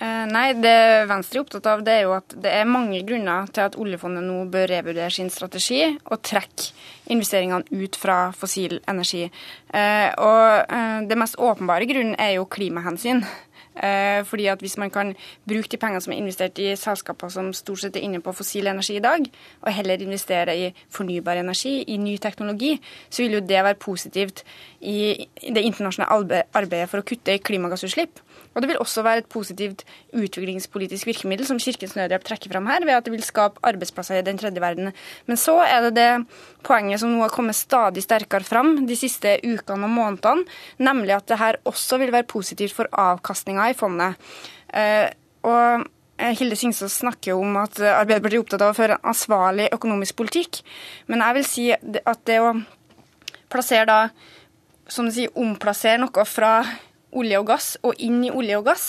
[0.00, 3.50] Eh, nei, det Venstre er opptatt av, det er jo at det er mange grunner
[3.52, 6.70] til at oljefondet nå bør revurdere sin strategi og trekke
[7.12, 9.26] investeringene ut fra fossil energi.
[9.28, 13.24] Eh, og eh, det mest åpenbare grunnen er jo klimahensyn.
[13.72, 15.14] Fordi at Hvis man kan
[15.48, 18.66] bruke de pengene som er investert i selskaper som stort sett er inne på fossil
[18.66, 19.24] energi i dag,
[19.62, 22.78] og heller investere i fornybar energi, i ny teknologi,
[23.08, 24.44] så vil jo det være positivt
[24.80, 28.20] i det internasjonale arbeidet for å kutte klimagassutslipp.
[28.52, 32.84] Og det vil også være et positivt utviklingspolitisk virkemiddel, som Kirkens Nødhjelp trekker fram her,
[32.84, 34.92] ved at det vil skape arbeidsplasser i den tredje verden.
[35.26, 36.10] Men så er det det
[36.66, 40.44] poenget som nå har kommet stadig sterkere fram de siste ukene og månedene,
[40.82, 44.20] nemlig at det her også vil være positivt for avkastninga i fondet.
[44.72, 45.08] Eh,
[45.48, 45.86] og
[46.18, 50.20] eh, Hilde Singsås snakker om at Arbeiderpartiet er opptatt av å føre en ansvarlig økonomisk
[50.20, 50.62] politikk.
[51.08, 52.54] Men jeg vil si at det å
[53.52, 54.00] plassere da,
[54.88, 56.54] som du sier, omplassere noe fra
[57.12, 58.86] olje og gass og inn i olje og gass,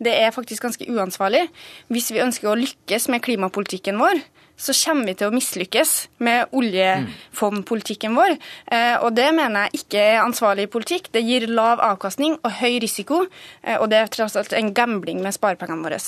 [0.00, 1.46] det er faktisk ganske uansvarlig.
[1.92, 4.22] Hvis vi ønsker å lykkes med klimapolitikken vår,
[4.60, 5.92] så kommer vi til å mislykkes
[6.24, 8.36] med oljefondpolitikken vår.
[8.72, 11.08] Eh, og det mener jeg ikke er ansvarlig politikk.
[11.12, 13.22] Det gir lav avkastning og høy risiko,
[13.62, 16.00] eh, og det er tross alt en gambling med sparepengene våre.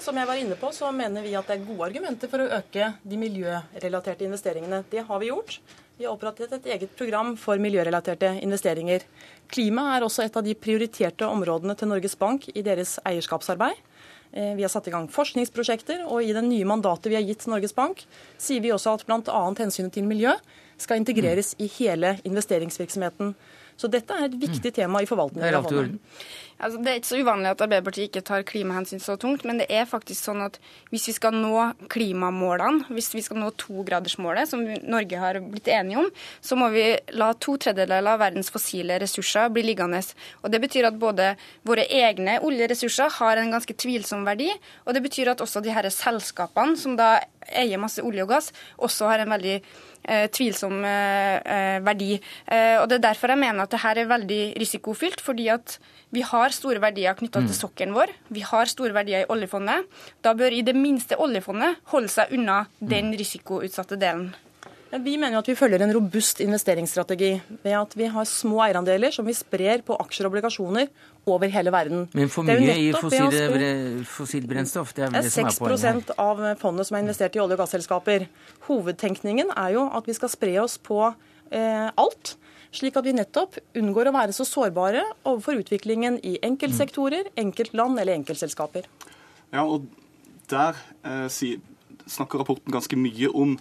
[0.00, 2.48] Som jeg var inne på, så mener vi at det er gode argumenter for å
[2.60, 4.84] øke de miljørelaterte investeringene.
[4.88, 5.58] Det har vi gjort.
[5.98, 9.04] Vi har opprettet et eget program for miljørelaterte investeringer.
[9.52, 13.76] Klima er også et av de prioriterte områdene til Norges Bank i deres eierskapsarbeid.
[14.32, 17.44] Eh, vi har satt i gang forskningsprosjekter, og i det nye mandatet vi har gitt
[17.50, 18.06] Norges Bank,
[18.40, 19.42] sier vi også at bl.a.
[19.58, 20.32] hensynet til miljø
[20.80, 23.34] skal integreres i hele investeringsvirksomheten.
[23.76, 24.76] Så dette er et viktig mm.
[24.78, 26.00] tema i forvaltningen av fondet.
[26.62, 29.66] Altså, det er ikke så uvanlig at Arbeiderpartiet ikke tar klimahensyn så tungt, men det
[29.72, 30.60] er faktisk sånn at
[30.92, 36.04] hvis vi skal nå klimamålene, hvis vi skal nå togradersmålet, som Norge har blitt enige
[36.04, 36.84] om, så må vi
[37.18, 40.04] la to tredjedeler av verdens fossile ressurser bli liggende.
[40.42, 41.32] Og Det betyr at både
[41.66, 44.52] våre egne oljeressurser har en ganske tvilsom verdi,
[44.86, 47.16] og det betyr at også de her selskapene som da
[47.50, 49.58] eier masse olje og gass, også har en veldig
[50.04, 52.12] tvilsom eh, eh, verdi.
[52.46, 55.20] Eh, og Det er derfor jeg mener at dette er veldig risikofylt.
[55.20, 55.78] fordi at
[56.12, 57.46] vi har store verdier knytta mm.
[57.48, 58.10] til sokkelen vår.
[58.28, 59.86] Vi har store verdier i oljefondet.
[60.22, 64.34] Da bør i det minste oljefondet holde seg unna den risikoutsatte delen.
[64.92, 67.30] Vi mener at vi følger en robust investeringsstrategi
[67.62, 70.90] ved at vi har små eierandeler som vi sprer på aksjer og obligasjoner
[71.32, 72.04] over hele verden.
[72.12, 74.92] Men for mye i fossilt fossil brennstoff?
[74.92, 76.12] Det er vel det som er poenget.
[76.12, 78.28] 6 av fondet som er investert i olje- og gasselskaper.
[78.68, 82.36] Hovedtenkningen er jo at vi skal spre oss på eh, alt
[82.72, 88.16] slik at vi nettopp unngår å være så sårbare overfor utviklingen i enkeltsektorer, enkeltland eller
[88.20, 88.88] enkeltselskaper.
[89.52, 89.88] Ja, og
[90.52, 90.76] Der
[91.06, 91.28] eh,
[92.06, 93.54] snakker rapporten ganske mye om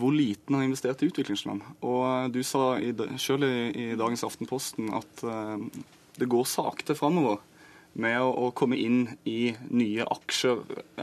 [0.00, 1.62] hvor liten har investert i utviklingsland.
[1.82, 5.64] Og Du sa i, selv i, i, dagens Aftenposten at eh,
[6.20, 7.40] det går sakte framover
[7.92, 10.62] med å, å, komme inn i nye aksjer,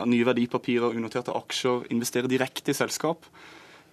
[0.10, 3.28] nye verdipapirer, unoterte aksjer, investere direkte i selskap.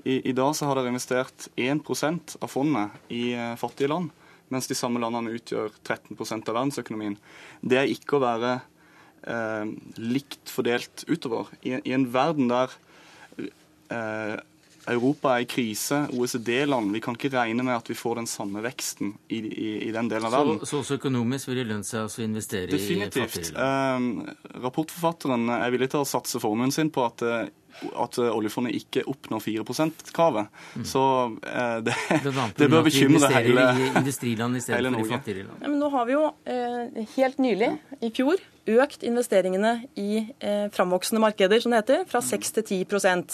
[0.04, 4.12] I, I, dag så har dere investert 1% av fondet i eh, fattige land,
[4.52, 7.18] mens de samme landene utgjør 13% av verdensøkonomien.
[7.60, 8.52] Det er ikke å være
[9.26, 11.50] eh, likt fordelt utover.
[11.62, 12.76] I, I, en verden der
[13.90, 14.36] eh,
[14.92, 16.92] Europa er i krise, OECD-land.
[16.94, 20.10] Vi kan ikke regne med at vi får den samme veksten i, i, i den
[20.12, 20.62] delen av verden.
[20.62, 23.16] Så, så også økonomisk vil det lønne seg å investere Definitivt.
[23.18, 24.32] i fattige land?
[24.32, 27.46] Eh, rapportforfatteren er villig til å satse formuen sin på at eh,
[27.76, 30.46] at eh, oljefondet ikke oppnår 4 %-kravet.
[30.76, 30.84] Mm.
[30.88, 31.02] Så
[31.44, 31.94] eh, det,
[32.56, 35.20] det, bør bekymre hele, i hele Norge.
[35.20, 35.56] For land.
[35.60, 40.66] Ja, men nå har vi jo eh, helt nylig, i fjor, økt investeringene i eh,
[40.74, 43.24] framvoksende markeder, som det heter, fra 6 til 10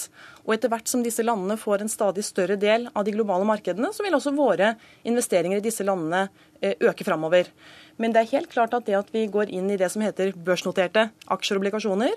[0.44, 3.92] Og etter hvert som disse landene får en stadig større del av de globale markedene,
[3.92, 6.28] så vil også våre investeringer i disse landene
[6.60, 7.48] eh, øke framover.
[7.96, 10.32] Men det er helt klart at det at vi går inn i det som heter
[10.32, 12.16] børsnoterte aksjer og obligasjoner,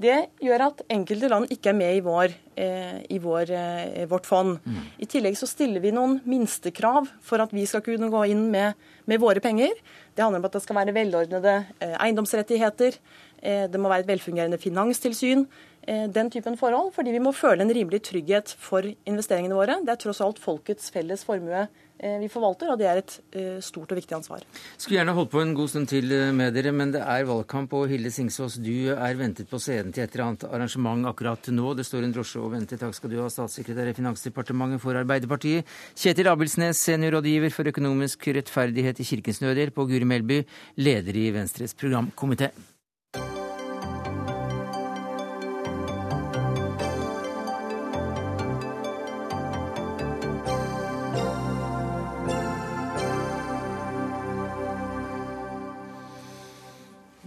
[0.00, 4.28] det gjør at enkelte land ikke er med i, vår, eh, i vår, eh, vårt
[4.28, 4.56] fond.
[4.64, 4.86] Mm.
[4.96, 8.78] I tillegg så stiller vi noen minstekrav for at vi skal kunne gå inn med,
[9.10, 9.74] med våre penger.
[10.14, 12.98] Det handler om at det skal være velordnede eh, eiendomsrettigheter.
[13.42, 15.46] Eh, det må være et velfungerende finanstilsyn.
[15.88, 19.80] Eh, den typen forhold, fordi vi må føle en rimelig trygghet for investeringene våre.
[19.84, 21.68] Det er tross alt folkets felles formue
[22.00, 23.14] Eh, vi forvalter, og det er et
[23.60, 24.40] stort og viktig ansvar.
[24.80, 27.90] Skulle gjerne holdt på en god stund til med dere, men det er valgkamp, og
[27.92, 31.74] Hilde Singsås, du er ventet på scenen til et eller annet arrangement akkurat nå.
[31.76, 32.80] Det står en drosje og venter.
[32.80, 35.68] Takk skal du ha, statssekretær i Finansdepartementet for Arbeiderpartiet.
[35.92, 40.42] Kjetil Abelsnes, seniorrådgiver for økonomisk rettferdighet i Kirkens Nødhjelp, og Guri Melby,
[40.80, 42.54] leder i Venstres programkomité.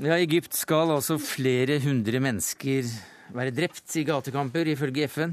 [0.03, 2.87] Ja, I Egypt skal altså flere hundre mennesker
[3.31, 5.31] være drept i gatekamper, ifølge FN.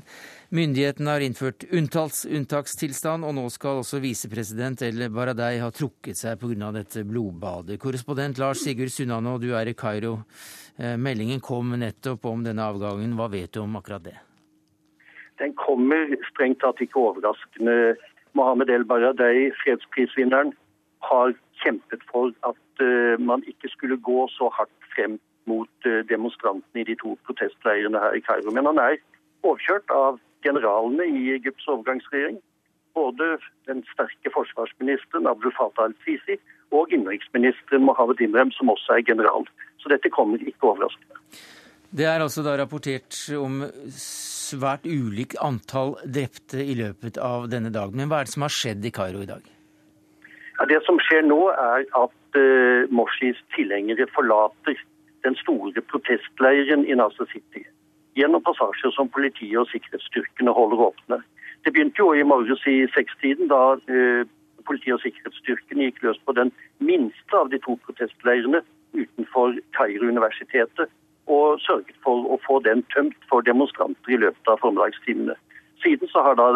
[0.55, 6.39] Myndighetene har innført unntals, unntakstilstand, og nå skal også visepresident El Baradei ha trukket seg
[6.39, 6.71] pga.
[6.77, 7.81] dette blodbadet.
[7.83, 10.21] Korrespondent Lars Sigurd Sunano, du er i Kairo.
[10.79, 13.19] Eh, meldingen kom nettopp om denne avgangen.
[13.19, 14.17] Hva vet du om akkurat det?
[15.43, 17.97] Den kommer strengt tatt ikke overraskende.
[18.39, 20.55] Mohammed El Baradei, fredsprisvinneren,
[21.11, 22.55] har kjempet for at
[23.21, 25.19] man ikke skulle gå så hardt frem
[25.51, 28.53] mot uh, demonstrantene i de to protestleirene her i Kairo.
[28.55, 28.99] Men han er
[29.43, 32.41] overkjørt av generalene i Egypts overgangsregjering.
[32.99, 33.37] Både
[33.71, 36.37] den sterke forsvarsministeren Abdul Fatah al-Sisi
[36.75, 39.47] og innenriksministeren Mohammed Imrem, som også er general.
[39.79, 41.17] Så dette kommer ikke overraskende.
[41.91, 43.65] Det er altså da rapportert om
[43.95, 47.99] svært ulikt antall drepte i løpet av denne dagen.
[47.99, 49.43] Men hva er det som har skjedd i Kairo i dag?
[50.69, 54.77] Det som skjer nå, er at uh, Morsis tilhengere forlater
[55.25, 57.65] den store protestleiren i Nasa City
[58.19, 61.21] gjennom passasjer som politiet og sikkerhetsstyrkene holder åpne.
[61.65, 64.23] Det begynte jo i morges i sekstiden, da uh,
[64.69, 66.53] politiet og sikkerhetsstyrkene gikk løs på den
[66.85, 68.61] minste av de to protestleirene
[68.93, 70.91] utenfor Kairo-universitetet
[71.31, 75.37] og sørget for å få den tømt for demonstranter i løpet av formiddagstimene.
[75.85, 76.49] Siden så har da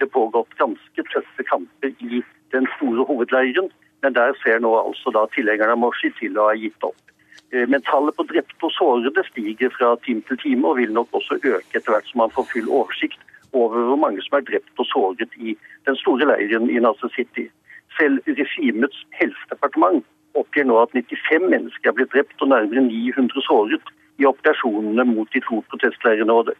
[0.00, 3.70] det pågått ganske tøffe kamper i den store hovedleiren,
[4.02, 6.98] men der ser nå altså da tilhengerne av Morsi til å ha gitt opp.
[7.52, 11.08] Eh, men tallet på drepte og sårede stiger fra time til time, og vil nok
[11.18, 13.20] også øke etter hvert som man får full oversikt
[13.52, 17.48] over hvor mange som er drept og såret i den store leiren i Nasser City.
[17.98, 20.04] Selv regimets helsedepartement
[20.40, 25.28] oppgir nå at 95 mennesker er blitt drept og nærmere 900 såret i operasjonene mot
[25.34, 26.56] de to protestleirene.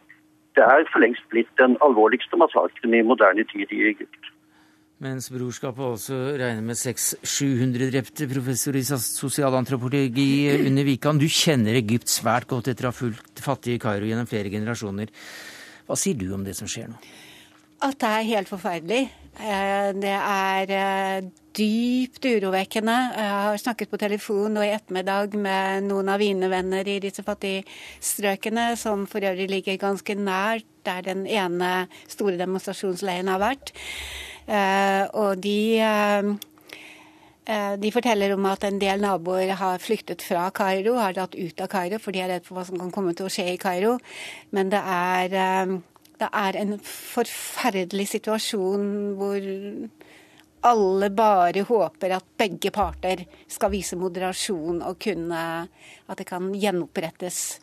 [0.53, 4.29] Det er for lengst blitt den alvorligste massakren i moderne tid i Egypt.
[5.03, 8.27] Mens brorskapet også regner med 600-700 drepte.
[8.31, 10.29] Professor i sosialantropologi
[10.61, 14.53] under Wikan, du kjenner Egypt svært godt etter å ha fulgt fattige Kairo gjennom flere
[14.53, 15.11] generasjoner.
[15.89, 17.01] Hva sier du om det som skjer nå?
[17.83, 19.03] at det er helt forferdelig.
[19.99, 21.25] Det er
[21.57, 22.97] dypt urovekkende.
[23.17, 27.25] Jeg har snakket på telefon nå i ettermiddag med noen av mine venner i disse
[27.25, 27.65] fattige
[28.03, 33.73] strøkene, som for øvrig ligger ganske nært der den ene store demonstrasjonsleiren har vært.
[34.47, 35.59] Og de
[37.45, 41.59] Eh, de forteller om at en del naboer har flyktet fra Kairo, har dratt ut
[41.59, 43.59] av Kairo, for de er redd for hva som kan komme til å skje i
[43.59, 43.97] Kairo.
[44.55, 45.73] Men det er, eh,
[46.23, 49.49] det er en forferdelig situasjon hvor
[50.63, 55.67] alle bare håper at begge parter skal vise moderasjon og kunne
[56.07, 57.59] At det kan gjenopprettes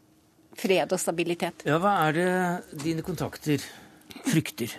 [0.57, 1.63] fred og stabilitet.
[1.65, 3.63] Ja, Hva er det dine kontakter
[4.27, 4.75] frykter?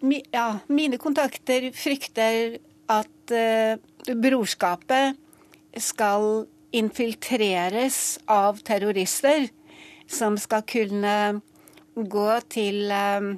[0.00, 2.54] Ja, mine kontakter frykter
[2.88, 3.76] at uh,
[4.16, 5.18] brorskapet
[5.76, 9.50] skal infiltreres av terrorister
[10.10, 11.14] som skal kunne
[11.94, 13.28] gå til uh,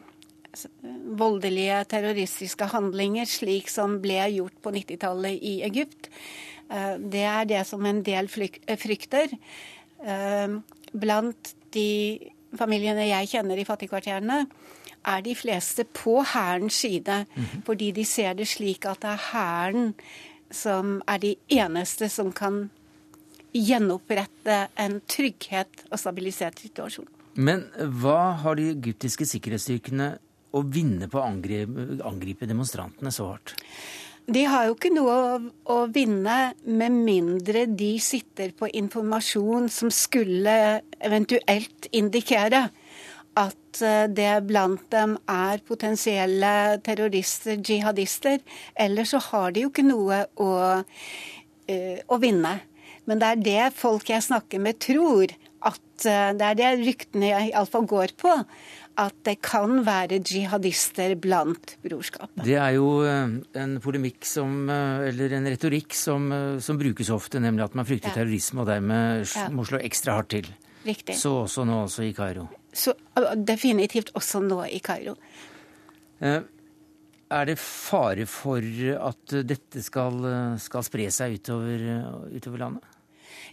[1.19, 6.13] voldelige terroristiske handlinger, slik som ble gjort på 90-tallet i Egypt.
[6.71, 9.35] Uh, det er det som en del frykter.
[10.93, 11.91] Blant de
[12.59, 14.41] familiene jeg kjenner i fattigkvarterene,
[15.07, 17.27] er de fleste på hærens side.
[17.35, 17.65] Mm -hmm.
[17.65, 19.95] Fordi de ser det slik at det er hæren
[20.51, 22.71] som er de eneste som kan
[23.53, 27.09] gjenopprette en trygghet og stabilisert situasjon.
[27.35, 27.65] Men
[28.01, 30.19] hva har de egyptiske sikkerhetsstyrkene
[30.53, 33.55] å vinne på å angripe, angripe demonstrantene så hardt?
[34.33, 35.39] De har jo ikke noe å,
[35.73, 40.55] å, vinne med mindre de sitter på informasjon som skulle
[41.03, 42.69] eventuelt indikere
[43.39, 48.43] at eh, det blant dem er potensielle terrorister, jihadister.
[48.77, 50.51] Ellers så har de jo ikke noe å,
[50.83, 52.59] uh, å vinne.
[53.09, 55.33] Men det er det folk jeg snakker med, tror.
[55.65, 58.37] At uh, det er det ryktene iallfall går på.
[59.01, 62.45] At det kan være jihadister blant brorskapet.
[62.45, 66.29] Det er jo en polemikk som, eller en retorikk som,
[66.61, 68.19] som brukes ofte, nemlig at man frykter ja.
[68.21, 69.25] terrorisme og dermed
[69.57, 70.53] må slå ekstra hardt til.
[70.85, 71.17] Riktig.
[71.17, 72.95] Så også nå også i Kairo så
[73.37, 75.17] definitivt også nå i Kairo.
[76.23, 76.41] Eh,
[77.33, 78.65] er det fare for
[79.09, 80.19] at dette skal,
[80.61, 81.87] skal spre seg utover,
[82.33, 82.89] utover, landet?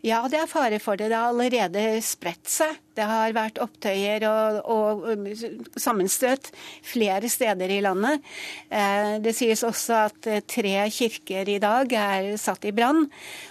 [0.04, 1.10] Ja, det er fare for det.
[1.12, 2.78] Det har allerede spredt seg.
[2.96, 6.52] Det har vært opptøyer og, og sammenstøt
[6.88, 8.24] flere steder i landet.
[8.72, 13.08] Eh, det sies også at tre kirker i dag er satt i brann.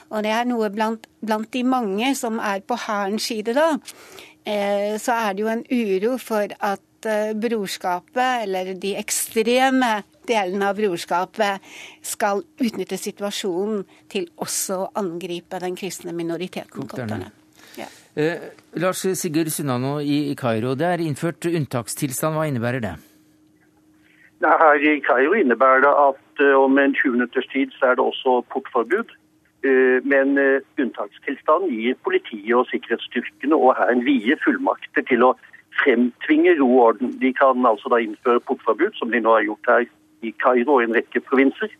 [0.08, 3.74] Og det er noe blant, blant de mange som er på hærens side da.
[4.48, 9.90] Eh, så er det jo en uro for at eh, brorskapet, eller de ekstreme
[10.28, 11.66] delene av brorskapet,
[12.02, 17.28] skal utnytte situasjonen til også å angripe den kristne minoriteten.
[17.76, 17.90] Ja.
[18.16, 18.48] Eh,
[18.80, 22.38] Lars Sigurd Sunnano i Kairo, det er innført unntakstilstand.
[22.38, 22.96] Hva innebærer det?
[24.40, 28.40] Her i Kairo innebærer det at om en 20 minutters tid så er det også
[28.54, 29.12] portforbud.
[29.66, 35.32] Eh, men eh, unntakstilstanden gir politiet og sikkerhetsstyrkene og hæren vide fullmakter til å
[35.80, 37.16] fremtvinge ro og orden.
[37.18, 39.88] De kan altså da innføre portforbud, som de nå har gjort her
[40.22, 41.74] i Kairo og en rekke provinser.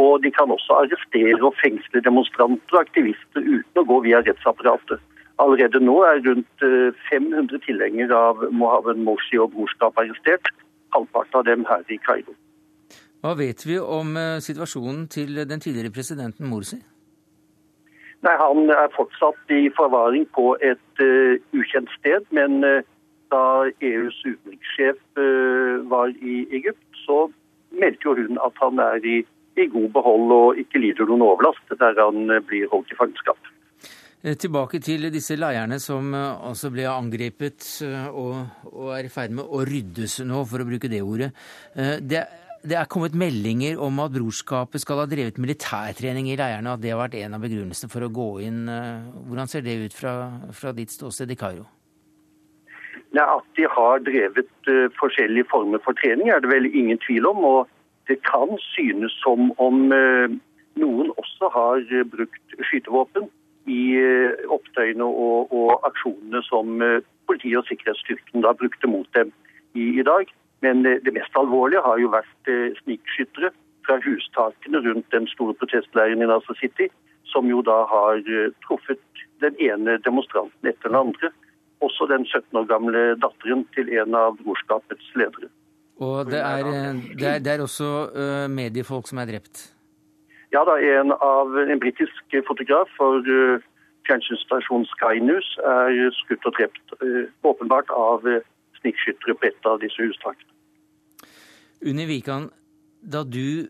[0.00, 5.04] Og de kan også arrestere og fengsle demonstranter og aktivister uten å gå via rettsapparatet.
[5.38, 6.68] Allerede nå er rundt
[7.12, 10.48] 500 eh, tilhengere av Mohammed Morsi og brorskap arrestert.
[10.96, 12.32] Halvparten av dem her i Kairo.
[13.20, 16.78] Hva vet vi om situasjonen til den tidligere presidenten Morsi?
[18.26, 22.26] Nei, Han er fortsatt i forvaring på et uh, ukjent sted.
[22.34, 22.80] Men uh,
[23.32, 23.42] da
[23.84, 27.28] EUs utenrikssjef uh, var i Egypt, så
[27.78, 29.20] meldte jo hun at han er i,
[29.60, 33.38] i, god behold og ikke lider noen overlast der han blir holdt i fangenskap.
[34.18, 37.68] Tilbake til disse leirene som altså ble angrepet
[38.10, 38.32] og,
[38.72, 41.28] og er i ferd med å ryddes nå, for å bruke det ordet.
[42.02, 42.24] Det
[42.66, 46.90] det er kommet meldinger om at brorskapet skal ha drevet militærtrening i leirene, at det
[46.92, 48.64] har vært en av begrunnelsene for å gå inn.
[48.72, 50.14] Eh, hvordan ser det ut fra,
[50.54, 51.66] fra ditt ståsted i Kairo?
[53.18, 57.40] At de har drevet uh, forskjellige former for trening, er det vel ingen tvil om.
[57.46, 57.70] Og
[58.10, 60.28] det kan synes som om uh,
[60.78, 63.30] noen også har uh, brukt skytevåpen
[63.68, 64.00] i
[64.48, 66.78] opptøyene og, og, aksjonene som
[67.28, 69.28] politiet og sikkerhetsstyrken da brukte mot dem
[69.76, 70.30] i, i dag.
[70.60, 73.52] Men det mest alvorlige har jo vært eh, snikskyttere
[73.86, 76.88] fra hustakene rundt den store protestleiren i Nasa City,
[77.30, 79.02] som jo da har eh, truffet
[79.44, 81.30] den ene demonstranten etter den andre.
[81.84, 85.50] Også den 17 år gamle datteren til en av brorskapets ledere.
[86.02, 87.90] Og det er, eh, det er, det er også
[88.50, 89.68] mediefolk som er drept?
[90.50, 93.22] Ja, da en av en britisk fotograf for
[94.08, 96.94] fjernsynsstasjonen Sky News er skutt og drept,
[97.44, 98.24] åpenbart av
[98.80, 100.54] snikskyttere på et av disse hustakene.
[101.86, 102.48] Unni Wikan,
[102.98, 103.68] da du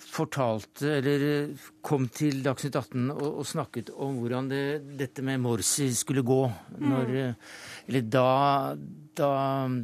[0.00, 1.52] fortalte, eller
[1.84, 4.64] kom til Dagsnytt 18 og, og snakket om hvordan det,
[4.98, 6.40] dette med Morsi skulle gå
[6.80, 7.36] når mm.
[7.84, 8.28] Eller da,
[9.14, 9.30] da,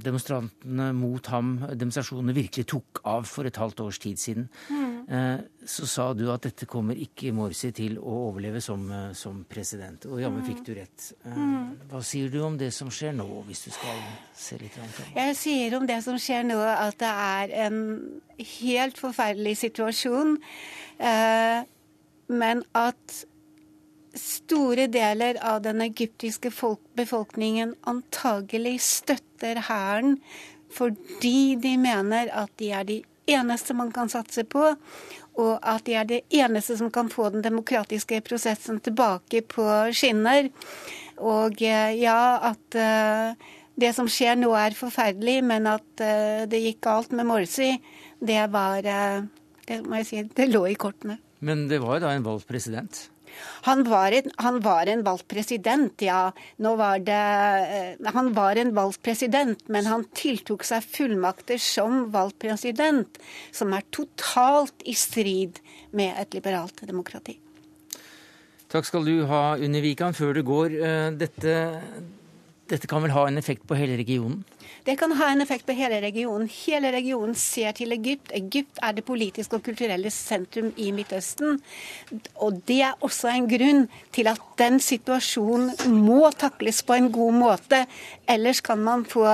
[0.03, 4.49] demonstrantene mot ham, demonstrasjonene, virkelig tok av for et halvt års tid siden.
[4.71, 5.00] Mm.
[5.11, 9.41] Eh, så sa du at dette kommer ikke Morsi til å overleve som, eh, som
[9.45, 10.07] president.
[10.07, 11.13] Og jammen fikk du rett.
[11.25, 11.89] Eh, mm.
[11.91, 13.99] Hva sier du om det som skjer nå, hvis du skal
[14.39, 15.11] se litt framover?
[15.17, 17.81] Jeg sier om det som skjer nå, at det er en
[18.39, 20.39] helt forferdelig situasjon.
[22.31, 23.25] Men at
[24.15, 26.53] store deler av den egyptiske
[26.95, 30.19] befolkningen antagelig støtter hæren
[30.71, 33.03] fordi de mener at de er de
[33.35, 34.73] eneste man kan satse på,
[35.41, 39.67] og at de er det eneste som kan få den demokratiske prosessen tilbake på
[39.97, 40.51] skinner.
[41.21, 43.51] Og eh, ja, at uh,
[43.81, 47.75] det som skjer nå er forferdelig, men at uh, det gikk galt med Morsi,
[48.21, 48.85] det var
[49.71, 51.21] Det må jeg si, det lå i kortene.
[51.41, 53.07] Men det var jo da en valgt president?
[53.67, 56.31] Han var, en, han var en valgt president, ja.
[56.61, 57.19] Var det
[57.99, 63.21] eh, Han var en valgt president, men han tiltok seg fullmakter som valgt president,
[63.53, 65.61] som er totalt i strid
[65.97, 67.39] med et liberalt demokrati.
[68.71, 70.15] Takk skal du ha, Unni Wikan.
[70.15, 71.55] Før du går, eh, dette,
[72.71, 74.45] dette kan vel ha en effekt på hele regionen?
[74.87, 76.49] Det kan ha en effekt på hele regionen.
[76.67, 78.31] Hele regionen ser til Egypt.
[78.37, 81.59] Egypt er det politiske og kulturelle sentrum i Midtøsten.
[82.41, 85.75] Og det er også en grunn til at den situasjonen
[86.07, 87.85] må takles på en god måte.
[88.31, 89.27] Ellers kan man få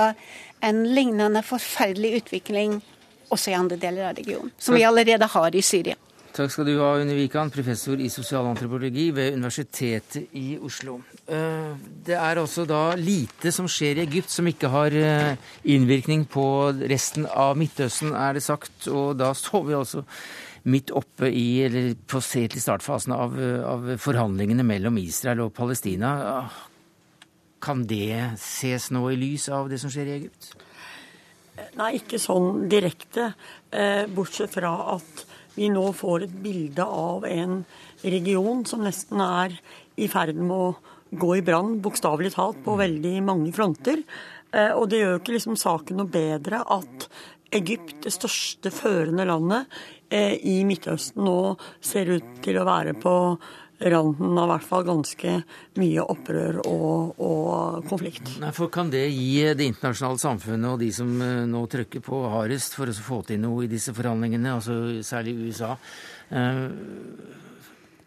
[0.65, 2.81] en lignende forferdelig utvikling
[3.29, 5.95] også i andre deler av regionen, som vi allerede har i Syria.
[6.37, 10.99] Takk skal du ha, Unni Wikan, professor i sosialantropologi ved Universitetet i Oslo.
[11.25, 11.71] Eh,
[12.05, 16.43] det er altså da lite som skjer i Egypt som ikke har eh, innvirkning på
[16.91, 18.85] resten av Midtøsten, er det sagt.
[18.85, 20.03] Og da står vi altså
[20.69, 23.33] midt oppe i, eller på se til startfasen av,
[23.65, 26.11] av forhandlingene mellom Israel og Palestina.
[27.65, 30.51] Kan det ses nå i lys av det som skjer i Egypt?
[31.81, 33.31] Nei, ikke sånn direkte.
[33.73, 35.25] Eh, bortsett fra at
[35.57, 37.63] vi nå får et bilde av en
[38.03, 39.57] region som nesten er
[39.97, 40.75] i ferd med å
[41.17, 44.03] gå i brann, bokstavelig talt, på veldig mange fronter.
[44.51, 47.07] Eh, og det gjør ikke liksom saken noe bedre at
[47.55, 49.71] Egypt, det største førende landet
[50.11, 53.13] eh, i Midtøsten, nå ser ut til å være på
[53.79, 55.33] randen av hvert fall ganske
[55.77, 58.37] mye opprør og, og, konflikt.
[58.41, 62.21] Nei, for Kan det gi det internasjonale samfunnet og de som eh, nå trykker på
[62.33, 65.75] hardest for å få til noe i disse forhandlingene, altså særlig USA,
[66.29, 66.65] eh,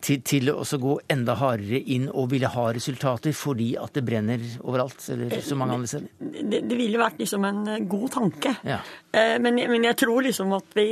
[0.05, 4.45] til, til å gå enda hardere inn og ville ha resultater fordi at det brenner
[4.63, 5.03] overalt?
[5.13, 6.09] eller så mange andre steder?
[6.41, 8.55] Det, det ville vært liksom en eh, god tanke.
[8.67, 8.81] Ja.
[9.13, 10.87] Eh, men, men, jeg tror liksom at vi,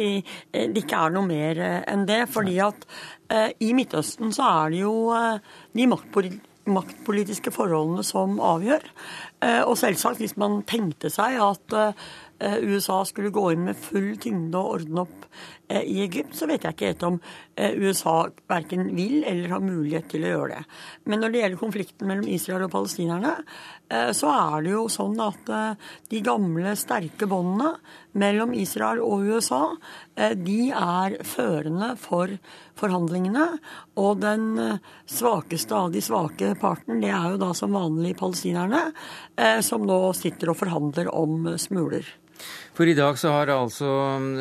[0.52, 2.20] eh, det ikke er noe mer enn det.
[2.32, 2.84] fordi at
[3.28, 4.92] i Midtøsten så er det jo
[5.76, 8.86] de maktpolitiske forholdene som avgjør.
[9.68, 11.76] Og selvsagt, hvis man tenkte seg at
[12.64, 16.64] USA skulle gå inn med full tyngde og ordne opp Eh, i Egypt, så vet
[16.64, 17.16] jeg ikke helt om
[17.58, 18.14] eh, USA
[18.48, 20.62] verken vil eller har mulighet til å gjøre det.
[21.04, 23.34] Men når det gjelder konflikten mellom Israel og palestinerne,
[23.92, 25.52] eh, så er det jo sånn at
[26.08, 27.74] de gamle, sterke båndene
[28.18, 29.62] mellom Israel og USA,
[30.16, 32.32] de er førende for
[32.78, 33.46] forhandlingene.
[34.00, 38.88] Og den svakeste av de svake parten, det er jo da som vanlig palestinerne,
[39.62, 42.08] som nå sitter og forhandler om smuler.
[42.78, 43.88] For i dag så har altså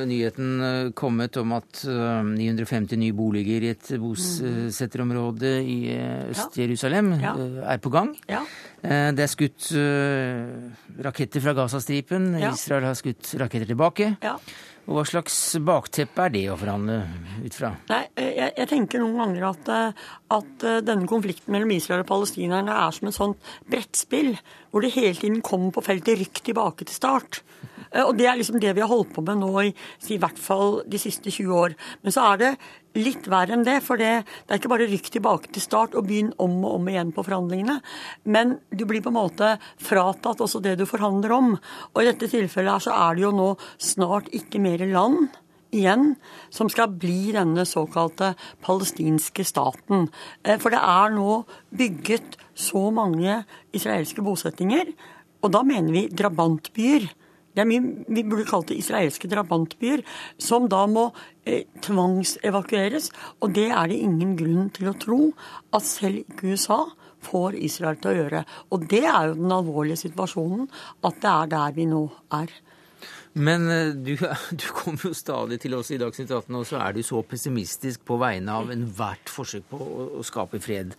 [0.06, 7.16] nyheten eh, kommet om at 950 eh, nye boliger i et bosetterområde i eh, Øst-Jerusalem
[7.24, 7.34] ja.
[7.74, 8.14] er på gang.
[8.30, 8.43] Ja.
[8.78, 9.72] Det er skutt
[11.02, 12.36] raketter fra Gazastripen.
[12.38, 12.52] Ja.
[12.54, 14.12] Israel har skutt raketter tilbake.
[14.86, 17.00] Og Hva slags bakteppe er det å forhandle
[17.41, 17.74] ut fra?
[17.89, 19.74] Nei, jeg, jeg tenker noen ganger at,
[20.38, 24.36] at, denne konflikten mellom Israel og palestinerne er som et sånt brettspill,
[24.70, 27.41] hvor det hele tiden kommer på feltet rykk tilbake til start.
[27.93, 29.71] Eh, og det er liksom det vi har holdt på med nå i,
[30.11, 31.77] i hvert fall de siste 20 år.
[32.03, 32.51] Men så er det
[32.97, 33.79] litt verre enn det.
[33.85, 34.11] For det,
[34.45, 37.25] det er ikke bare rykk tilbake til start og begynn om og om igjen på
[37.27, 37.79] forhandlingene.
[38.25, 41.51] Men du blir på en måte fratatt også det du forhandler om.
[41.93, 45.27] Og i dette tilfellet her så er det jo nå snart ikke mer land
[45.75, 46.13] igjen
[46.53, 48.33] som skal bli denne såkalte
[48.63, 50.07] palestinske staten.
[50.43, 51.41] Eh, for det er nå
[51.75, 53.41] bygget så mange
[53.75, 54.93] israelske bosettinger,
[55.43, 57.05] og da mener vi drabantbyer
[57.58, 60.03] det er mye vi burde kalt det israelske drabantbyer,
[60.38, 61.08] som da må
[61.41, 63.10] eh, tvangsevakueres.
[63.41, 65.20] Og det er det ingen grunn til å tro
[65.74, 66.84] at selv ikke USA
[67.26, 68.43] får Israel til å gjøre.
[68.70, 70.70] Og det er jo den alvorlige situasjonen,
[71.01, 72.03] at det er der vi nå
[72.38, 72.53] er.
[73.38, 74.15] Men eh, du,
[74.59, 78.03] du kommer jo stadig til oss i Dagsnytt 18, og så er du så pessimistisk
[78.07, 80.95] på vegne av enhvert forsøk på å, å skape fred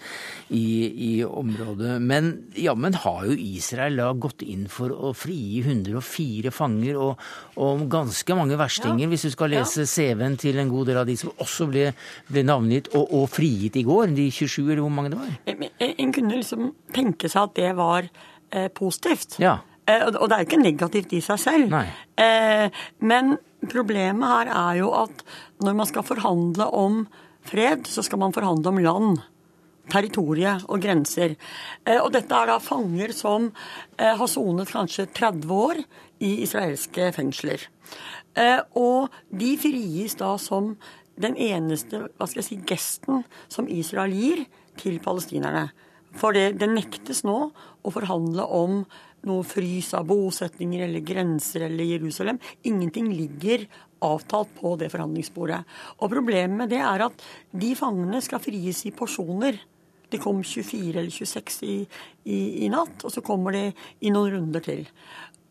[0.55, 1.97] i, i, området.
[2.03, 7.25] Men jammen har jo Israel da gått inn for å frigi 104 fanger og,
[7.61, 9.13] og ganske mange verstinger, ja.
[9.13, 9.91] hvis du skal lese ja.
[9.91, 11.91] CV-en til en god del av de som også ble,
[12.31, 15.35] ble navngitt og, og, frigitt i går, de 27 eller hvor mange det var?
[15.51, 19.39] En, en kunne liksom tenke seg at det var eh, positivt.
[19.43, 19.59] Ja.
[19.89, 21.73] Eh, og det er jo ikke negativt i seg selv.
[21.73, 21.87] Nei.
[22.21, 22.69] Eh,
[23.09, 23.37] men
[23.69, 25.25] problemet her er jo at
[25.65, 27.03] når man skal forhandle om
[27.49, 29.25] fred, så skal man forhandle om land.
[29.89, 31.39] Territorie og grenser.
[31.87, 33.49] Eh, og dette er da fanger som
[33.99, 35.81] har sonet kanskje 30 år
[36.25, 37.65] i israelske fengsler.
[38.79, 40.75] Og de frigis da som
[41.19, 44.45] den eneste hva skal jeg si, gesten som Israel gir
[44.79, 45.71] til palestinerne.
[46.19, 48.85] For det, det nektes nå å forhandle om
[49.27, 52.39] noe frys av bosetninger eller grenser eller Jerusalem.
[52.69, 53.67] Ingenting ligger
[54.05, 55.63] avtalt på det forhandlingsbordet.
[55.99, 59.59] Og Problemet med det er at de fangene skal frigis i porsjoner.
[60.09, 61.75] Det kom 24 eller 26 i,
[62.25, 63.67] i, i natt, og så kommer de
[64.01, 64.87] i noen runder til.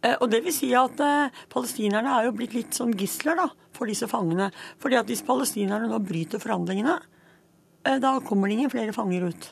[0.02, 3.48] Eh, og det vil si at eh, Palestinerne er jo blitt litt som gisler da,
[3.76, 4.50] for disse fangene.
[4.82, 6.98] Fordi at hvis palestinerne nå bryter forhandlingene,
[7.86, 9.52] eh, da kommer det ingen flere fanger ut.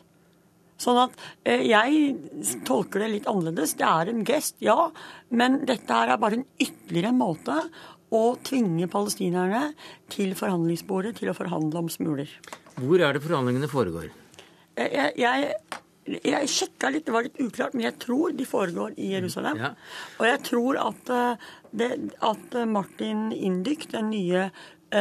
[0.81, 1.13] Sånn at
[1.47, 3.77] eh, jeg tolker det litt annerledes.
[3.79, 4.89] Det er en gest, ja.
[5.31, 7.55] Men dette her er bare en ytterligere måte
[8.15, 9.69] å tvinge palestinerne
[10.13, 12.29] til forhandlingsbordet til å forhandle om smuler.
[12.75, 14.11] Hvor er det forhandlingene foregår?
[14.75, 18.99] Eh, jeg, jeg, jeg sjekka litt, det var litt uklart, men jeg tror de foregår
[18.99, 19.61] i Jerusalem.
[19.63, 19.73] Ja.
[20.19, 24.49] Og jeg tror at, eh, det, at Martin Indyk, den nye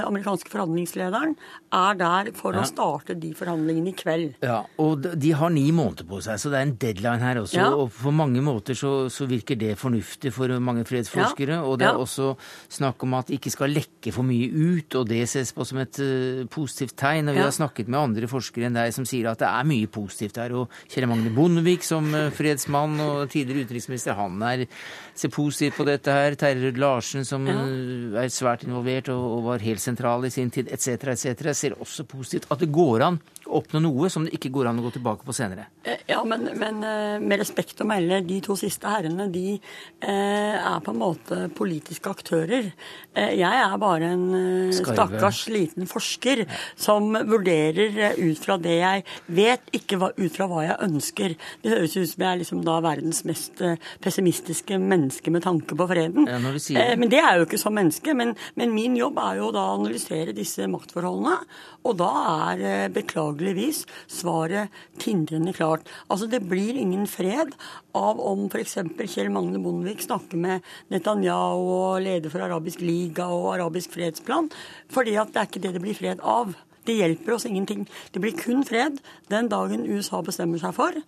[0.03, 1.35] amerikanske forhandlingslederen
[1.75, 2.63] er der for ja.
[2.63, 4.37] å starte de forhandlingene i kveld.
[4.45, 7.59] Ja, og De har ni måneder på seg, så det er en deadline her også.
[7.59, 7.71] Ja.
[7.75, 11.59] og På mange måter så, så, virker det fornuftig for mange fredsforskere.
[11.59, 11.65] Ja.
[11.69, 12.35] Og det er også
[12.73, 15.81] snakk om at det ikke skal lekke for mye ut, og det ses på som
[15.83, 17.31] et uh, positivt tegn.
[17.31, 19.91] og Vi har snakket med andre forskere enn deg som sier at det er mye
[19.91, 20.55] positivt her.
[20.55, 24.67] og Kjell Magne Bondevik som uh, fredsmann og tidligere utenriksminister, han er,
[25.15, 26.39] ser positivt på dette her.
[26.39, 31.15] Terje Larsen som er svært involvert og, og var helt sentral i sin tid, etc.,
[31.15, 34.71] etc., ser også positivt at det går an å oppnå noe som det ikke går
[34.71, 35.67] an å gå tilbake på senere.
[35.85, 40.57] Eh, ja, men, men eh, med respekt å melde, de to siste herrene de eh,
[40.57, 42.71] er på en måte politiske aktører.
[43.15, 46.45] Jeg er bare en stakkars liten forsker
[46.81, 49.05] som vurderer ut fra det jeg
[49.37, 51.37] vet, ikke ut fra hva jeg ønsker.
[51.63, 53.63] Det høres ut som jeg er liksom da verdens mest
[54.03, 56.27] pessimistiske menneske med tanke på freden.
[56.31, 56.89] Ja, det.
[57.01, 58.17] men det er jo ikke som menneske.
[58.17, 61.39] Men, men min jobb er jo da analysere disse maktforholdene.
[61.85, 62.11] Og da
[62.51, 65.89] er eh, beklageligvis svaret tindrende klart.
[66.09, 67.55] Altså det blir ingen fred
[67.97, 68.79] av om f.eks.
[69.15, 74.51] Kjell Magne Bondevik snakker med Netanyahu og leder for Arabisk liga og Arabisk fredsplan,
[74.93, 76.55] fordi at det er ikke det det blir fred av.
[76.85, 77.87] Det hjelper oss ingenting.
[78.13, 79.01] Det blir kun fred
[79.33, 80.99] den dagen USA bestemmer seg for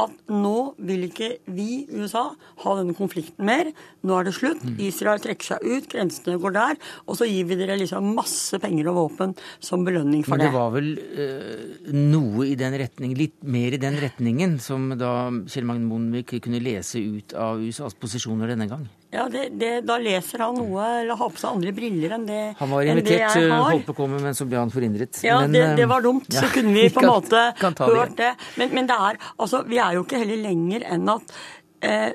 [0.00, 2.30] at nå vil ikke vi, USA,
[2.64, 3.70] ha denne konflikten mer.
[4.06, 4.62] Nå er det slutt.
[4.64, 4.78] Mm.
[4.86, 6.80] Israel trekker seg ut, grensene går der.
[7.06, 10.48] Og så gir vi dere liksom masse penger og våpen som belønning for det.
[10.48, 10.90] Men det var vel
[11.26, 15.14] øh, noe i den retning, litt mer i den retningen, som da
[15.50, 18.88] Kjell Magne Bondevik kunne lese ut av USAs posisjoner denne gang?
[19.12, 22.40] Ja, det, det, Da leser han noe, eller har på seg andre briller enn det
[22.62, 25.20] Han var invitert, eh, holdt på å komme, men så ble han forhindret.
[25.26, 26.30] Ja, men, det, det, var dumt.
[26.32, 28.32] Ja, så kunne vi på en måte hørt det.
[28.56, 31.36] Men, men, det er, altså, vi er jo ikke heller lenger enn at
[31.84, 32.08] eh,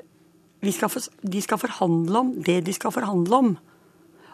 [0.74, 3.54] skal for, de skal forhandle om det de skal forhandle om.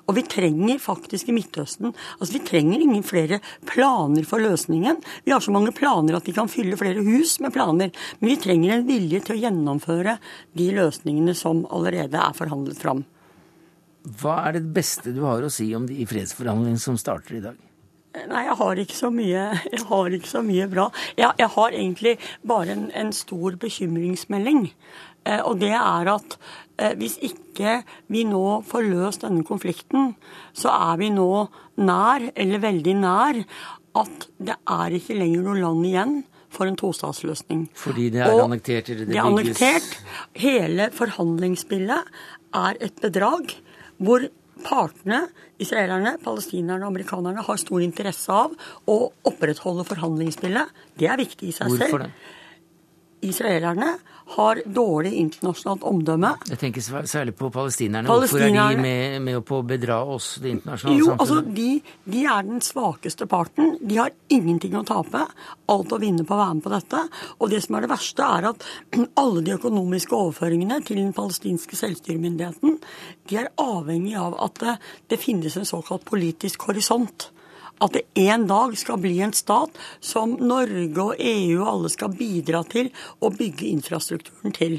[0.04, 5.00] Og vi trenger faktisk i Midtøsten altså Vi trenger ingen flere planer for løsningen.
[5.24, 7.92] Vi har så mange planer at vi kan fylle flere hus med planer.
[8.20, 10.18] Men vi trenger en vilje til å gjennomføre
[10.58, 13.04] de løsningene som allerede er forhandlet fram.
[14.04, 17.56] Hva er det beste du har å si om de fredsforhandlingene som starter i dag?
[18.14, 20.84] Nei, jeg har ikke så mye, jeg har ikke så mye bra.
[21.18, 22.12] Jeg, jeg har egentlig
[22.46, 24.68] bare en, en stor bekymringsmelding.
[25.24, 26.38] Eh, og det er at
[26.74, 27.78] Eh, hvis ikke
[28.10, 30.14] vi nå får løst denne konflikten,
[30.56, 31.46] så er vi nå
[31.78, 33.42] nær, eller veldig nær,
[33.94, 36.16] at det er ikke lenger noe land igjen
[36.54, 37.68] for en tostatsløsning.
[37.78, 38.90] Fordi det er og annektert?
[38.90, 39.90] Eller det, det er annektert.
[40.38, 42.14] Hele forhandlingsspillet
[42.58, 43.54] er et bedrag
[44.02, 44.26] hvor
[44.64, 45.28] partene,
[45.62, 48.54] israelerne, palestinerne og amerikanerne, har stor interesse av
[48.90, 48.98] å
[49.30, 50.86] opprettholde forhandlingsspillet.
[50.98, 52.08] Det er viktig i seg Hvorfor selv.
[52.08, 52.42] Det?
[53.24, 53.96] Israelerne
[54.34, 56.30] har dårlig internasjonalt omdømme.
[56.48, 58.08] Jeg tenker særlig på palestinerne.
[58.08, 58.54] palestinerne.
[58.54, 61.20] Hvorfor er de med, med på å bedra oss, det internasjonale jo, samfunnet?
[61.20, 63.74] Altså, de, de, er den svakeste parten.
[63.84, 65.26] De har ingenting å tape.
[65.74, 67.02] Alt å vinne på å være med på dette.
[67.38, 68.66] Og det som er det verste, er at
[69.22, 72.80] alle de økonomiske overføringene til den palestinske selvstyremyndigheten,
[73.28, 74.78] de er avhengig av at det,
[75.12, 77.28] det finnes en såkalt politisk horisont
[77.82, 82.14] at det en dag skal bli en stat som Norge og EU og alle skal
[82.14, 84.78] bidra til å bygge infrastrukturen til.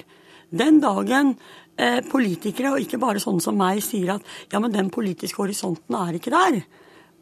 [0.55, 1.35] Den dagen
[1.77, 5.97] eh, politikere, og ikke bare sånne som meg, sier at ja, men den politiske horisonten
[5.99, 6.63] er ikke der.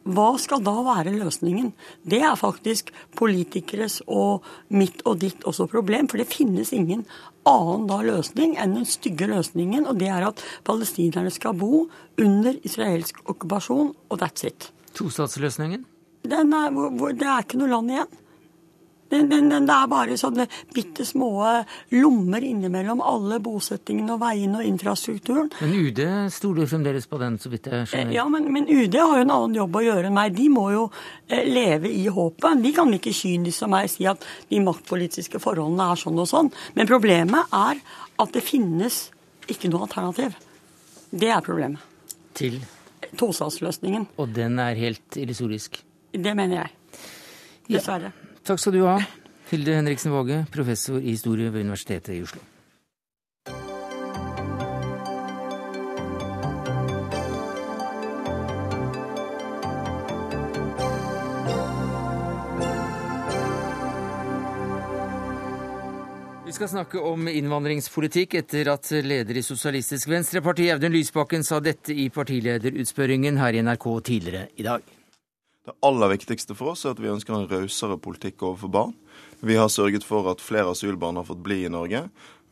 [0.04, 1.70] Hva skal da være løsningen?
[2.04, 6.10] Det er faktisk politikeres og mitt og ditt også problem.
[6.12, 7.06] For det finnes ingen
[7.48, 11.86] annen da løsning enn den stygge løsningen, og det er at palestinerne skal bo
[12.20, 14.68] under israelsk okkupasjon, og that's it.
[14.94, 15.84] Tostatsløsningen?
[16.24, 18.20] Er, det er ikke noe land igjen.
[19.14, 21.28] Den, den, den, det er bare sånne bitte små
[21.94, 25.50] lommer innimellom alle bosettingene og veiene og infrastrukturen.
[25.60, 26.00] Men UD
[26.34, 28.14] stoler fremdeles på den, så vidt jeg skjønner?
[28.16, 30.34] Ja, men, men, UD har jo en annen jobb å gjøre enn meg.
[30.34, 30.86] De må jo
[31.28, 32.64] eh, leve i håpet.
[32.64, 36.50] De kan ikke kynisk som meg si at de maktpolitiske forholdene er sånn og sånn.
[36.74, 37.82] Men problemet er
[38.24, 39.04] at det finnes
[39.52, 40.34] ikke noe alternativ.
[41.12, 41.92] Det er problemet.
[42.34, 42.58] Til?
[43.18, 44.08] Tostatsløsningen.
[44.16, 45.82] Og den er helt illusorisk?
[46.14, 47.02] Det mener jeg.
[47.68, 48.12] Dessverre.
[48.12, 48.40] Ja.
[48.44, 48.98] Takk skal du ha,
[49.50, 52.40] Hilde Henriksen Våge, professor i historie ved Universitetet i Oslo.
[66.54, 72.04] Skal snakke om innvandringspolitikk etter at leder i Sosialistisk Venstreparti Audun Lysbakken sa dette i
[72.14, 74.84] partilederutspørringen her i NRK tidligere i dag.
[75.64, 78.92] Det aller viktigste for oss er at vi ønsker en rausere politikk overfor barn.
[79.42, 82.04] Vi har sørget for at flere asylbarn har fått bli i Norge.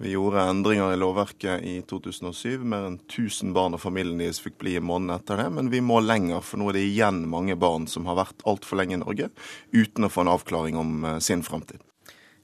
[0.02, 2.58] Vi gjorde endringer i lovverket i 2007.
[2.64, 5.46] Mer enn 1000 barn og familien deres fikk bli i måneden etter det.
[5.60, 8.82] Men vi må lenger, for nå er det igjen mange barn som har vært altfor
[8.82, 9.30] lenge i Norge
[9.76, 11.84] uten å få en avklaring om eh, sin framtid.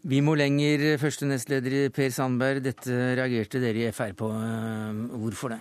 [0.07, 2.63] Vi må lenger, første nestleder Per Sandberg.
[2.63, 4.31] Dette reagerte dere i FR på.
[4.31, 5.59] Eh, hvorfor det?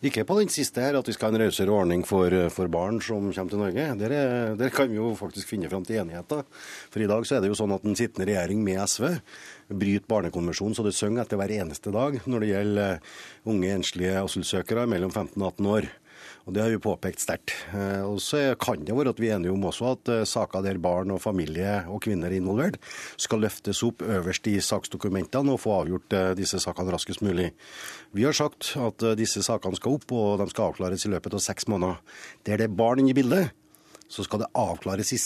[0.00, 3.02] Ikke på den siste her, at vi skal ha en rausere ordning for, for, barn
[3.04, 3.88] som kommer til Norge.
[4.00, 6.46] Der, er, der, kan vi jo faktisk finne fram til enigheter.
[6.88, 9.10] For i dag så er det jo sånn at den sittende regjering med SV
[9.68, 13.18] bryter barnekonvensjonen så det synger etter hver eneste dag når det gjelder
[13.52, 15.90] unge enslige asylsøkere mellom 15 og 18 år.
[16.46, 17.52] Og Det har vi påpekt sterkt.
[17.74, 20.62] Eh, og Så kan det være at vi er enige om også at eh, saker
[20.62, 22.78] der barn og familie og kvinner er involvert,
[23.16, 27.52] skal løftes opp øverst i saksdokumentene og få avgjort eh, disse sakene raskest mulig.
[28.12, 31.44] Vi har sagt at disse sakene skal opp, og de skal avklares i løpet av
[31.44, 32.00] seks måneder.
[32.44, 33.52] Der det er barn inne i bildet,
[34.10, 35.20] så skal det avklares i,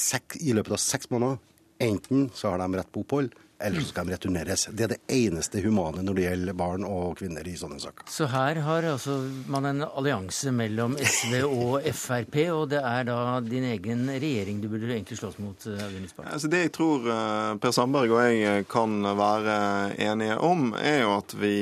[0.45, 1.41] i løpet av seks måneder.
[1.83, 4.69] Enten så har de rett på opphold, eller så skal de returneres.
[4.73, 8.09] Det er det eneste humane når det gjelder barn og kvinner i sånne saker.
[8.11, 9.17] Så her har altså
[9.51, 14.69] man en allianse mellom SV og Frp, og det er da din egen regjering du
[14.69, 15.67] burde egentlig slåss mot?
[15.67, 19.57] Eh, altså det jeg tror eh, Per Sandberg og jeg eh, kan være
[20.03, 21.55] enige om, er jo at vi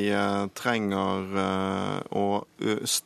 [0.56, 1.36] trenger
[2.12, 2.24] å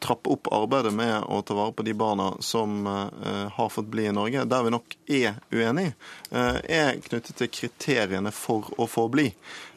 [0.03, 4.15] trappe opp arbeidet med å ta vare på de barna som har fått bli i
[4.15, 4.45] Norge.
[4.49, 5.95] Der vi nok er uenige,
[6.31, 9.27] er knyttet til kriteriene for å få bli.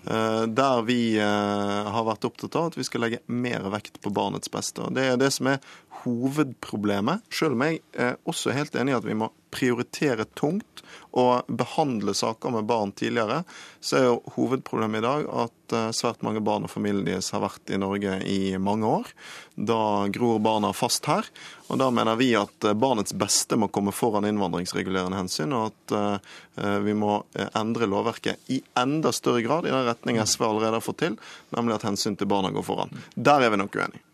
[0.06, 4.14] Eh, der vi eh, har vært opptatt av at vi skal legge mer vekt på
[4.14, 4.86] barnets beste.
[4.86, 5.60] Og Det er det som er
[6.04, 10.84] hovedproblemet, selv om jeg er også helt enig i at vi må prioritere tungt
[11.18, 13.41] og behandle saker med barn tidligere,
[13.82, 17.41] så er jo hovedproblemet i dag at eh, svært mange barn og familien deres har
[17.41, 19.10] vært i Norge i mange år.
[19.56, 19.80] Da
[20.14, 21.26] gror barna fast her.
[21.70, 26.95] Og da mener vi at barnets beste må komme foran innvandringsregulerende hensyn, og at vi
[26.97, 27.20] må
[27.54, 31.22] endre lovverket i enda større grad i den retning SV allerede har fått til,
[31.54, 33.04] nemlig at hensyn til barna går foran.
[33.14, 34.09] Der er vi nok uenige.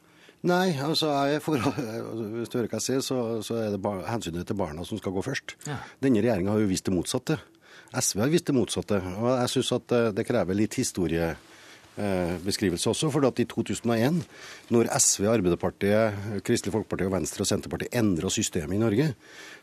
[0.45, 1.57] Nei, altså jeg for,
[2.37, 5.01] hvis du hører hva jeg sier, så, så er det bar, hensynet til barna som
[5.01, 5.57] skal gå først.
[5.65, 5.79] Ja.
[6.05, 7.39] Denne regjeringa har jo vist det motsatte.
[7.95, 9.01] SV har vist det motsatte.
[9.17, 11.54] Og jeg syns at det krever litt historie Eh,
[12.45, 13.09] beskrivelse også.
[13.13, 14.21] For at i 2001,
[14.73, 19.09] når SV, Arbeiderpartiet, Kristelig Folkeparti, og Venstre og Senterpartiet endra systemet i Norge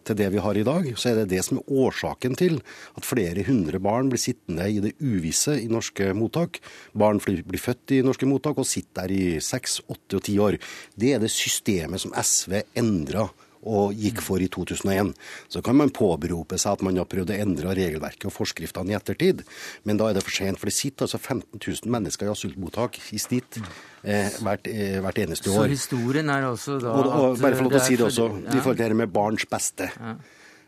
[0.07, 2.59] til det vi har i dag, så er det det som er årsaken til
[2.99, 6.59] at flere hundre barn blir sittende i det uvisse i norske mottak.
[6.99, 10.59] Barn blir født i norske mottak og sitter der i seks, åtte og ti år.
[10.99, 13.29] Det er det systemet som SV endra
[13.63, 15.13] og gikk for i 2001.
[15.53, 18.99] Så kan man påberope seg at man har prøvd å endre regelverket og forskriftene i
[18.99, 19.45] ettertid,
[19.89, 20.61] men da er det for sent.
[20.61, 25.23] For det sitter altså 15 000 mennesker i asylmottak i snitt eh, hvert, eh, hvert,
[25.25, 25.67] eneste år.
[25.67, 28.79] Så historien er altså da og, og, Bare for å si det også, i forhold
[28.79, 29.91] til dette med barns beste.
[29.95, 30.17] Ja.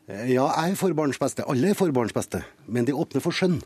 [0.06, 1.46] Eh, ja, jeg er for barns beste.
[1.48, 2.44] Alle er for barns beste.
[2.66, 3.62] Men det åpner for skjønn.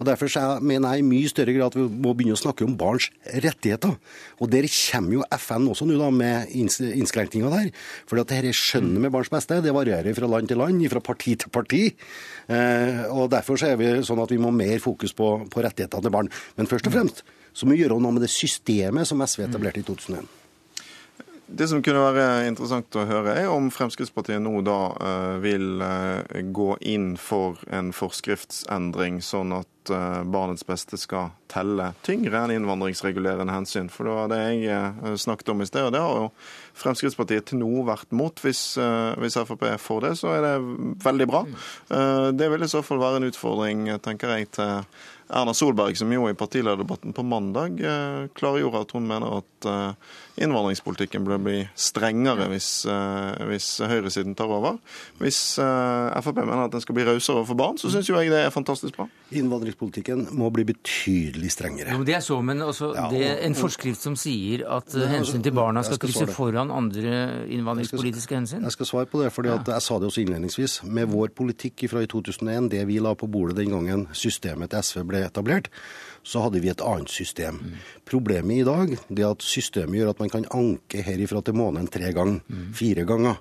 [0.00, 2.76] Og Derfor mener jeg i mye større grad at vi må begynne å snakke om
[2.78, 3.08] barns
[3.44, 3.94] rettigheter.
[4.42, 7.70] Og der kommer jo FN også nå da med innskrenkninger der.
[8.10, 11.52] For dette skjønnet med barns beste det varierer fra land til land, fra parti til
[11.54, 11.84] parti.
[12.48, 16.04] Eh, og Derfor så er vi sånn at vi må mer fokus på, på rettighetene
[16.04, 16.30] til barn.
[16.58, 19.82] Men først og fremst så må vi gjøre noe med det systemet som SV etablerte
[19.82, 20.41] i 2001.
[21.52, 26.40] Det som kunne være interessant å høre, er om Fremskrittspartiet nå da eh, vil eh,
[26.48, 33.52] gå inn for en forskriftsendring, sånn at eh, barnets beste skal telle tyngre enn innvandringsregulerende
[33.52, 33.90] hensyn.
[33.92, 36.30] For det var det jeg snakket om i sted, og det har jo
[36.80, 38.40] Fremskrittspartiet til nå vært mot.
[38.40, 38.64] Hvis,
[39.20, 40.54] hvis Frp får det, så er det
[41.04, 41.42] veldig bra.
[42.32, 44.86] Det vil i så fall være en utfordring, tenker jeg, til
[45.28, 47.76] Erna Solberg, som jo i partilederdebatten på mandag
[48.40, 49.68] klargjorde at hun mener at
[50.40, 54.78] innvandringspolitikken bør bli strengere hvis, eh, hvis høyresiden tar over.
[55.20, 58.32] Hvis eh, Frp mener at den skal bli rausere overfor barn, så syns jo jeg
[58.32, 59.08] det er fantastisk bra.
[59.32, 61.96] Innvandringspolitikken må bli betydelig strengere.
[61.96, 65.02] Jo, det er så, men også Ja, det, er en forskrift som sier at eh,
[65.02, 67.16] altså, hensyn til barna skal skal krysse foran andre
[67.52, 68.64] innvandringspolitiske hensyn?
[68.64, 70.80] Jeg skal svare på det, for jeg sa det også innledningsvis.
[70.88, 74.84] Med vår politikk fra i 2001, det vi la på bordet den gangen systemet til
[74.84, 75.68] SV ble etablert,
[76.22, 77.58] så hadde vi et annet system.
[77.62, 77.76] Mm.
[78.06, 82.12] Problemet i dag er at systemet gjør at man kan anke herifra til måneden tre
[82.12, 82.72] ganger, Mm.
[82.74, 83.40] fire ganger.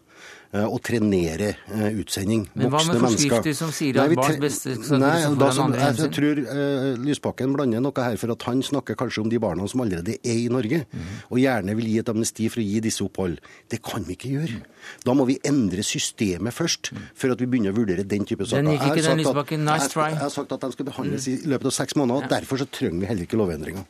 [0.54, 2.48] Eh, Og trenere eh, utsending.
[2.56, 5.96] Men hva med forskrifter som sier at nei, barns beste skal Nei, da som- jeg,
[5.98, 9.68] jeg tror uh, Lysbakken blander noe her, for at han snakker kanskje om de barna
[9.68, 11.00] som allerede er i Norge, Mm.
[11.32, 13.38] og gjerne vil gi et amnesti for å gi disse opphold.
[13.70, 14.62] Det kan vi ikke gjøre.
[15.06, 18.64] Da må vi endre systemet først, før at vi begynner å vurdere den type saker.
[18.64, 19.64] Den gikk ikke, den, Lysbakken.
[19.66, 20.10] Nice jeg- try.
[20.10, 22.66] Jeg har sagt at de skal behandles i løpet av seks måneder, og derfor så
[22.70, 23.86] trenger vi heller ikke lovendringer.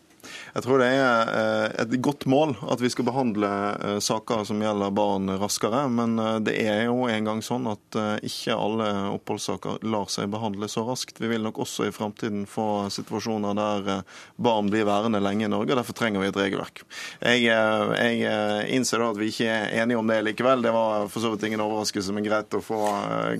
[0.52, 4.62] Jeg tror det er eh, et godt mål at vi skal behandle eh, saker som
[4.62, 9.86] gjelder barn raskere, men eh, det er jo en gang sånn at ikke alle oppholdssaker
[9.92, 11.22] lar seg behandle så raskt.
[11.22, 14.04] Vi vil nok også i framtiden få situasjoner der
[14.36, 16.84] barn blir værende lenge i Norge, og derfor trenger vi et regelverk.
[17.22, 20.64] Jeg, jeg innser da at vi ikke er enige om det likevel.
[20.64, 22.80] Det var for så vidt ingen overraskelse, men greit å få,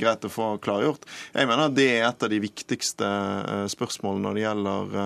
[0.02, 1.08] greit å få klargjort.
[1.36, 3.14] Jeg mener at det er et av de viktigste
[3.72, 5.00] spørsmålene når det gjelder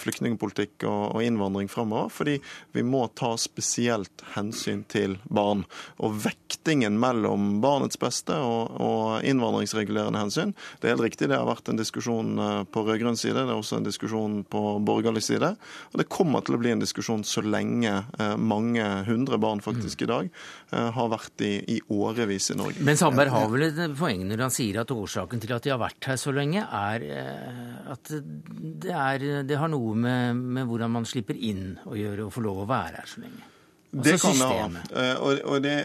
[0.00, 2.08] flyktningpolitikk og, innvandring framover.
[2.12, 2.36] Fordi
[2.72, 5.64] vi må ta spesielt hensyn til barn.
[6.00, 11.48] Og vektingen mellom barnets beste og, og innvandringsregulerende hensyn, det er helt riktig, det har
[11.48, 15.52] vært en diskusjon eh, på rød-grønn side, det er også en diskusjon på borgerlig side.
[15.92, 20.04] Og det kommer til å bli en diskusjon så lenge eh, mange hundre barn faktisk
[20.04, 22.84] i dag eh, har vært i, i årevis i Norge.
[22.86, 25.80] Men Sandberg har vel et poeng når han sier at årsaken til at de har
[25.80, 30.90] vært her så lenge, er eh, at det, er, det har noe med, med hvordan
[30.90, 33.46] man slipper inn å gjøre og få lov å være her så lenge.
[33.90, 35.02] Det kan kan det ha.
[35.02, 35.76] Eh, Og, og det,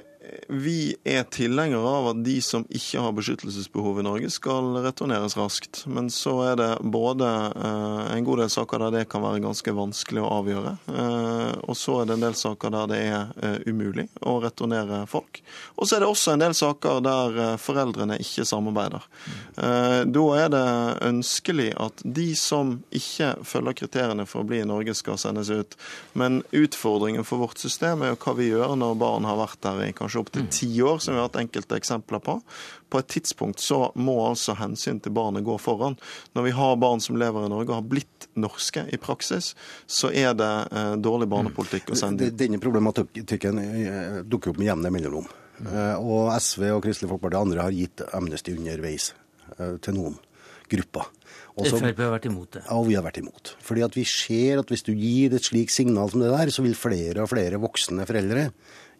[0.49, 5.83] vi er tilhengere av at de som ikke har beskyttelsesbehov i Norge, skal returneres raskt.
[5.91, 9.75] Men så er det både eh, en god del saker der det kan være ganske
[9.75, 10.75] vanskelig å avgjøre.
[10.93, 15.03] eh, Og så er det en del saker der det er eh, umulig å returnere
[15.09, 15.41] folk.
[15.75, 19.03] Og så er det også en del saker der foreldrene ikke samarbeider.
[19.55, 20.63] Da er det
[21.05, 25.75] ønskelig at de som ikke følger kriteriene for å bli i Norge, skal sendes ut.
[26.13, 29.83] Men utfordringen for vårt system er jo hva vi gjør når barn har vært der
[29.87, 32.37] i kanskje opptil ti år, som vi har hatt enkelte eksempler på.
[32.89, 35.97] På et tidspunkt så må altså hensyn til barnet gå foran.
[36.37, 39.53] Når vi har barn som lever i Norge og har blitt norske i praksis,
[39.87, 42.37] så er det eh, dårlig barnepolitikk å sende dem.
[42.39, 45.27] Denne problematikken eh, dukker opp med jevne mellomrom.
[45.65, 49.13] Eh, Og SV og Kristelig Folkeparti og andre har gitt amnesti underveis
[49.59, 50.17] eh, til noen
[50.71, 51.11] grupper.
[51.55, 52.61] Også, Frp har vært imot det.
[52.65, 53.53] Ja, og vi har vært imot.
[53.63, 56.65] Fordi at vi ser at hvis du gir et slikt signal som det der, så
[56.65, 58.49] vil flere og flere voksne foreldre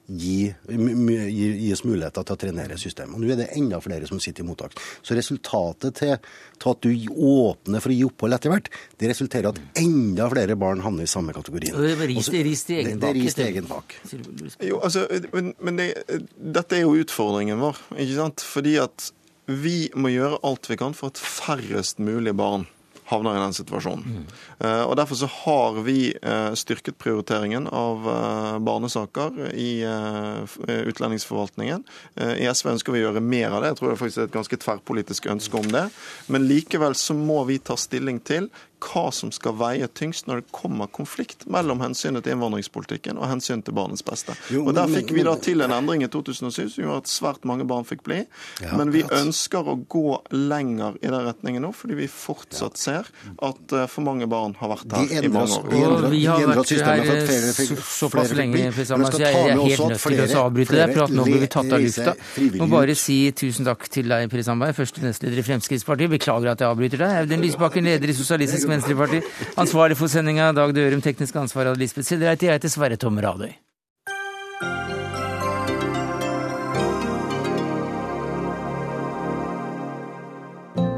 [0.07, 3.15] gi, gi, gis muligheter til å trenere systemet.
[3.17, 4.75] Og nå er det enda flere som sitter i mottak.
[5.01, 6.15] Så resultatet til,
[6.61, 8.69] til at du åpner for å gi opphold etter hvert,
[9.01, 11.73] det resulterer i at enda flere barn havner i samme kategorien.
[11.75, 13.95] Det er rist- rist i egen det- Det er bak, egen bak.
[14.61, 15.89] Jo, altså, men, men det,
[16.37, 18.45] dette er jo utfordringen vår, ikke sant?
[18.45, 19.11] Fordi at
[19.47, 22.65] vi må gjøre alt vi kan for at færrest mulig barn
[23.05, 24.25] havner i den situasjonen.
[24.59, 29.85] Eh, og Derfor så har vi eh, styrket prioriteringen av eh, barnesaker i
[30.65, 31.83] utlendingsforvaltningen.
[32.39, 33.73] I SV ønsker vi å gjøre mer av det.
[33.73, 35.83] Jeg tror det faktisk er et ganske tverrpolitisk ønske om det.
[36.31, 38.49] Men likevel så må vi ta stilling til
[38.85, 43.65] hva som skal veie tyngst når det kommer konflikt mellom hensynet til innvandringspolitikken og hensynet
[43.65, 44.35] til barnets beste.
[44.53, 47.09] Jo, og Der men- fikk vi da til en endring i 2007 som gjorde at
[47.09, 48.25] svært mange barn fikk bli.
[48.61, 53.05] Ja, Men vi ønsker å gå lenger i den retningen nå, fordi vi fortsatt ser
[53.41, 55.69] at eh, for mange barn har vært her her i mange år.
[55.69, 57.01] de endret- vi har vært her
[57.55, 58.85] fikk- såpass flere fikk lenge, bli.
[58.85, 60.93] Så jeg er helt nødt til å avbryte deg.
[60.95, 62.15] For at nå blir vi tatt av lufta.
[62.61, 66.09] Må bare si tusen takk til deg, Per Sandberg, første nestleder i Fremskrittspartiet.
[66.09, 67.11] Beklager at jeg avbryter deg.
[67.25, 69.21] Audun Lysbakken, leder i Sosialistisk Venstreparti.
[69.61, 71.03] Ansvarlig for sendinga, Dag Dørum.
[71.05, 72.43] Teknisk ansvar av Lisbeth Sildreit.
[72.43, 73.53] Jeg heter Sverre Tom Radøy.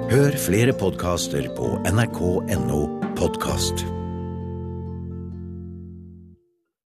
[0.07, 2.81] Hør flere podkaster på nrk.no
[3.19, 3.85] podkast.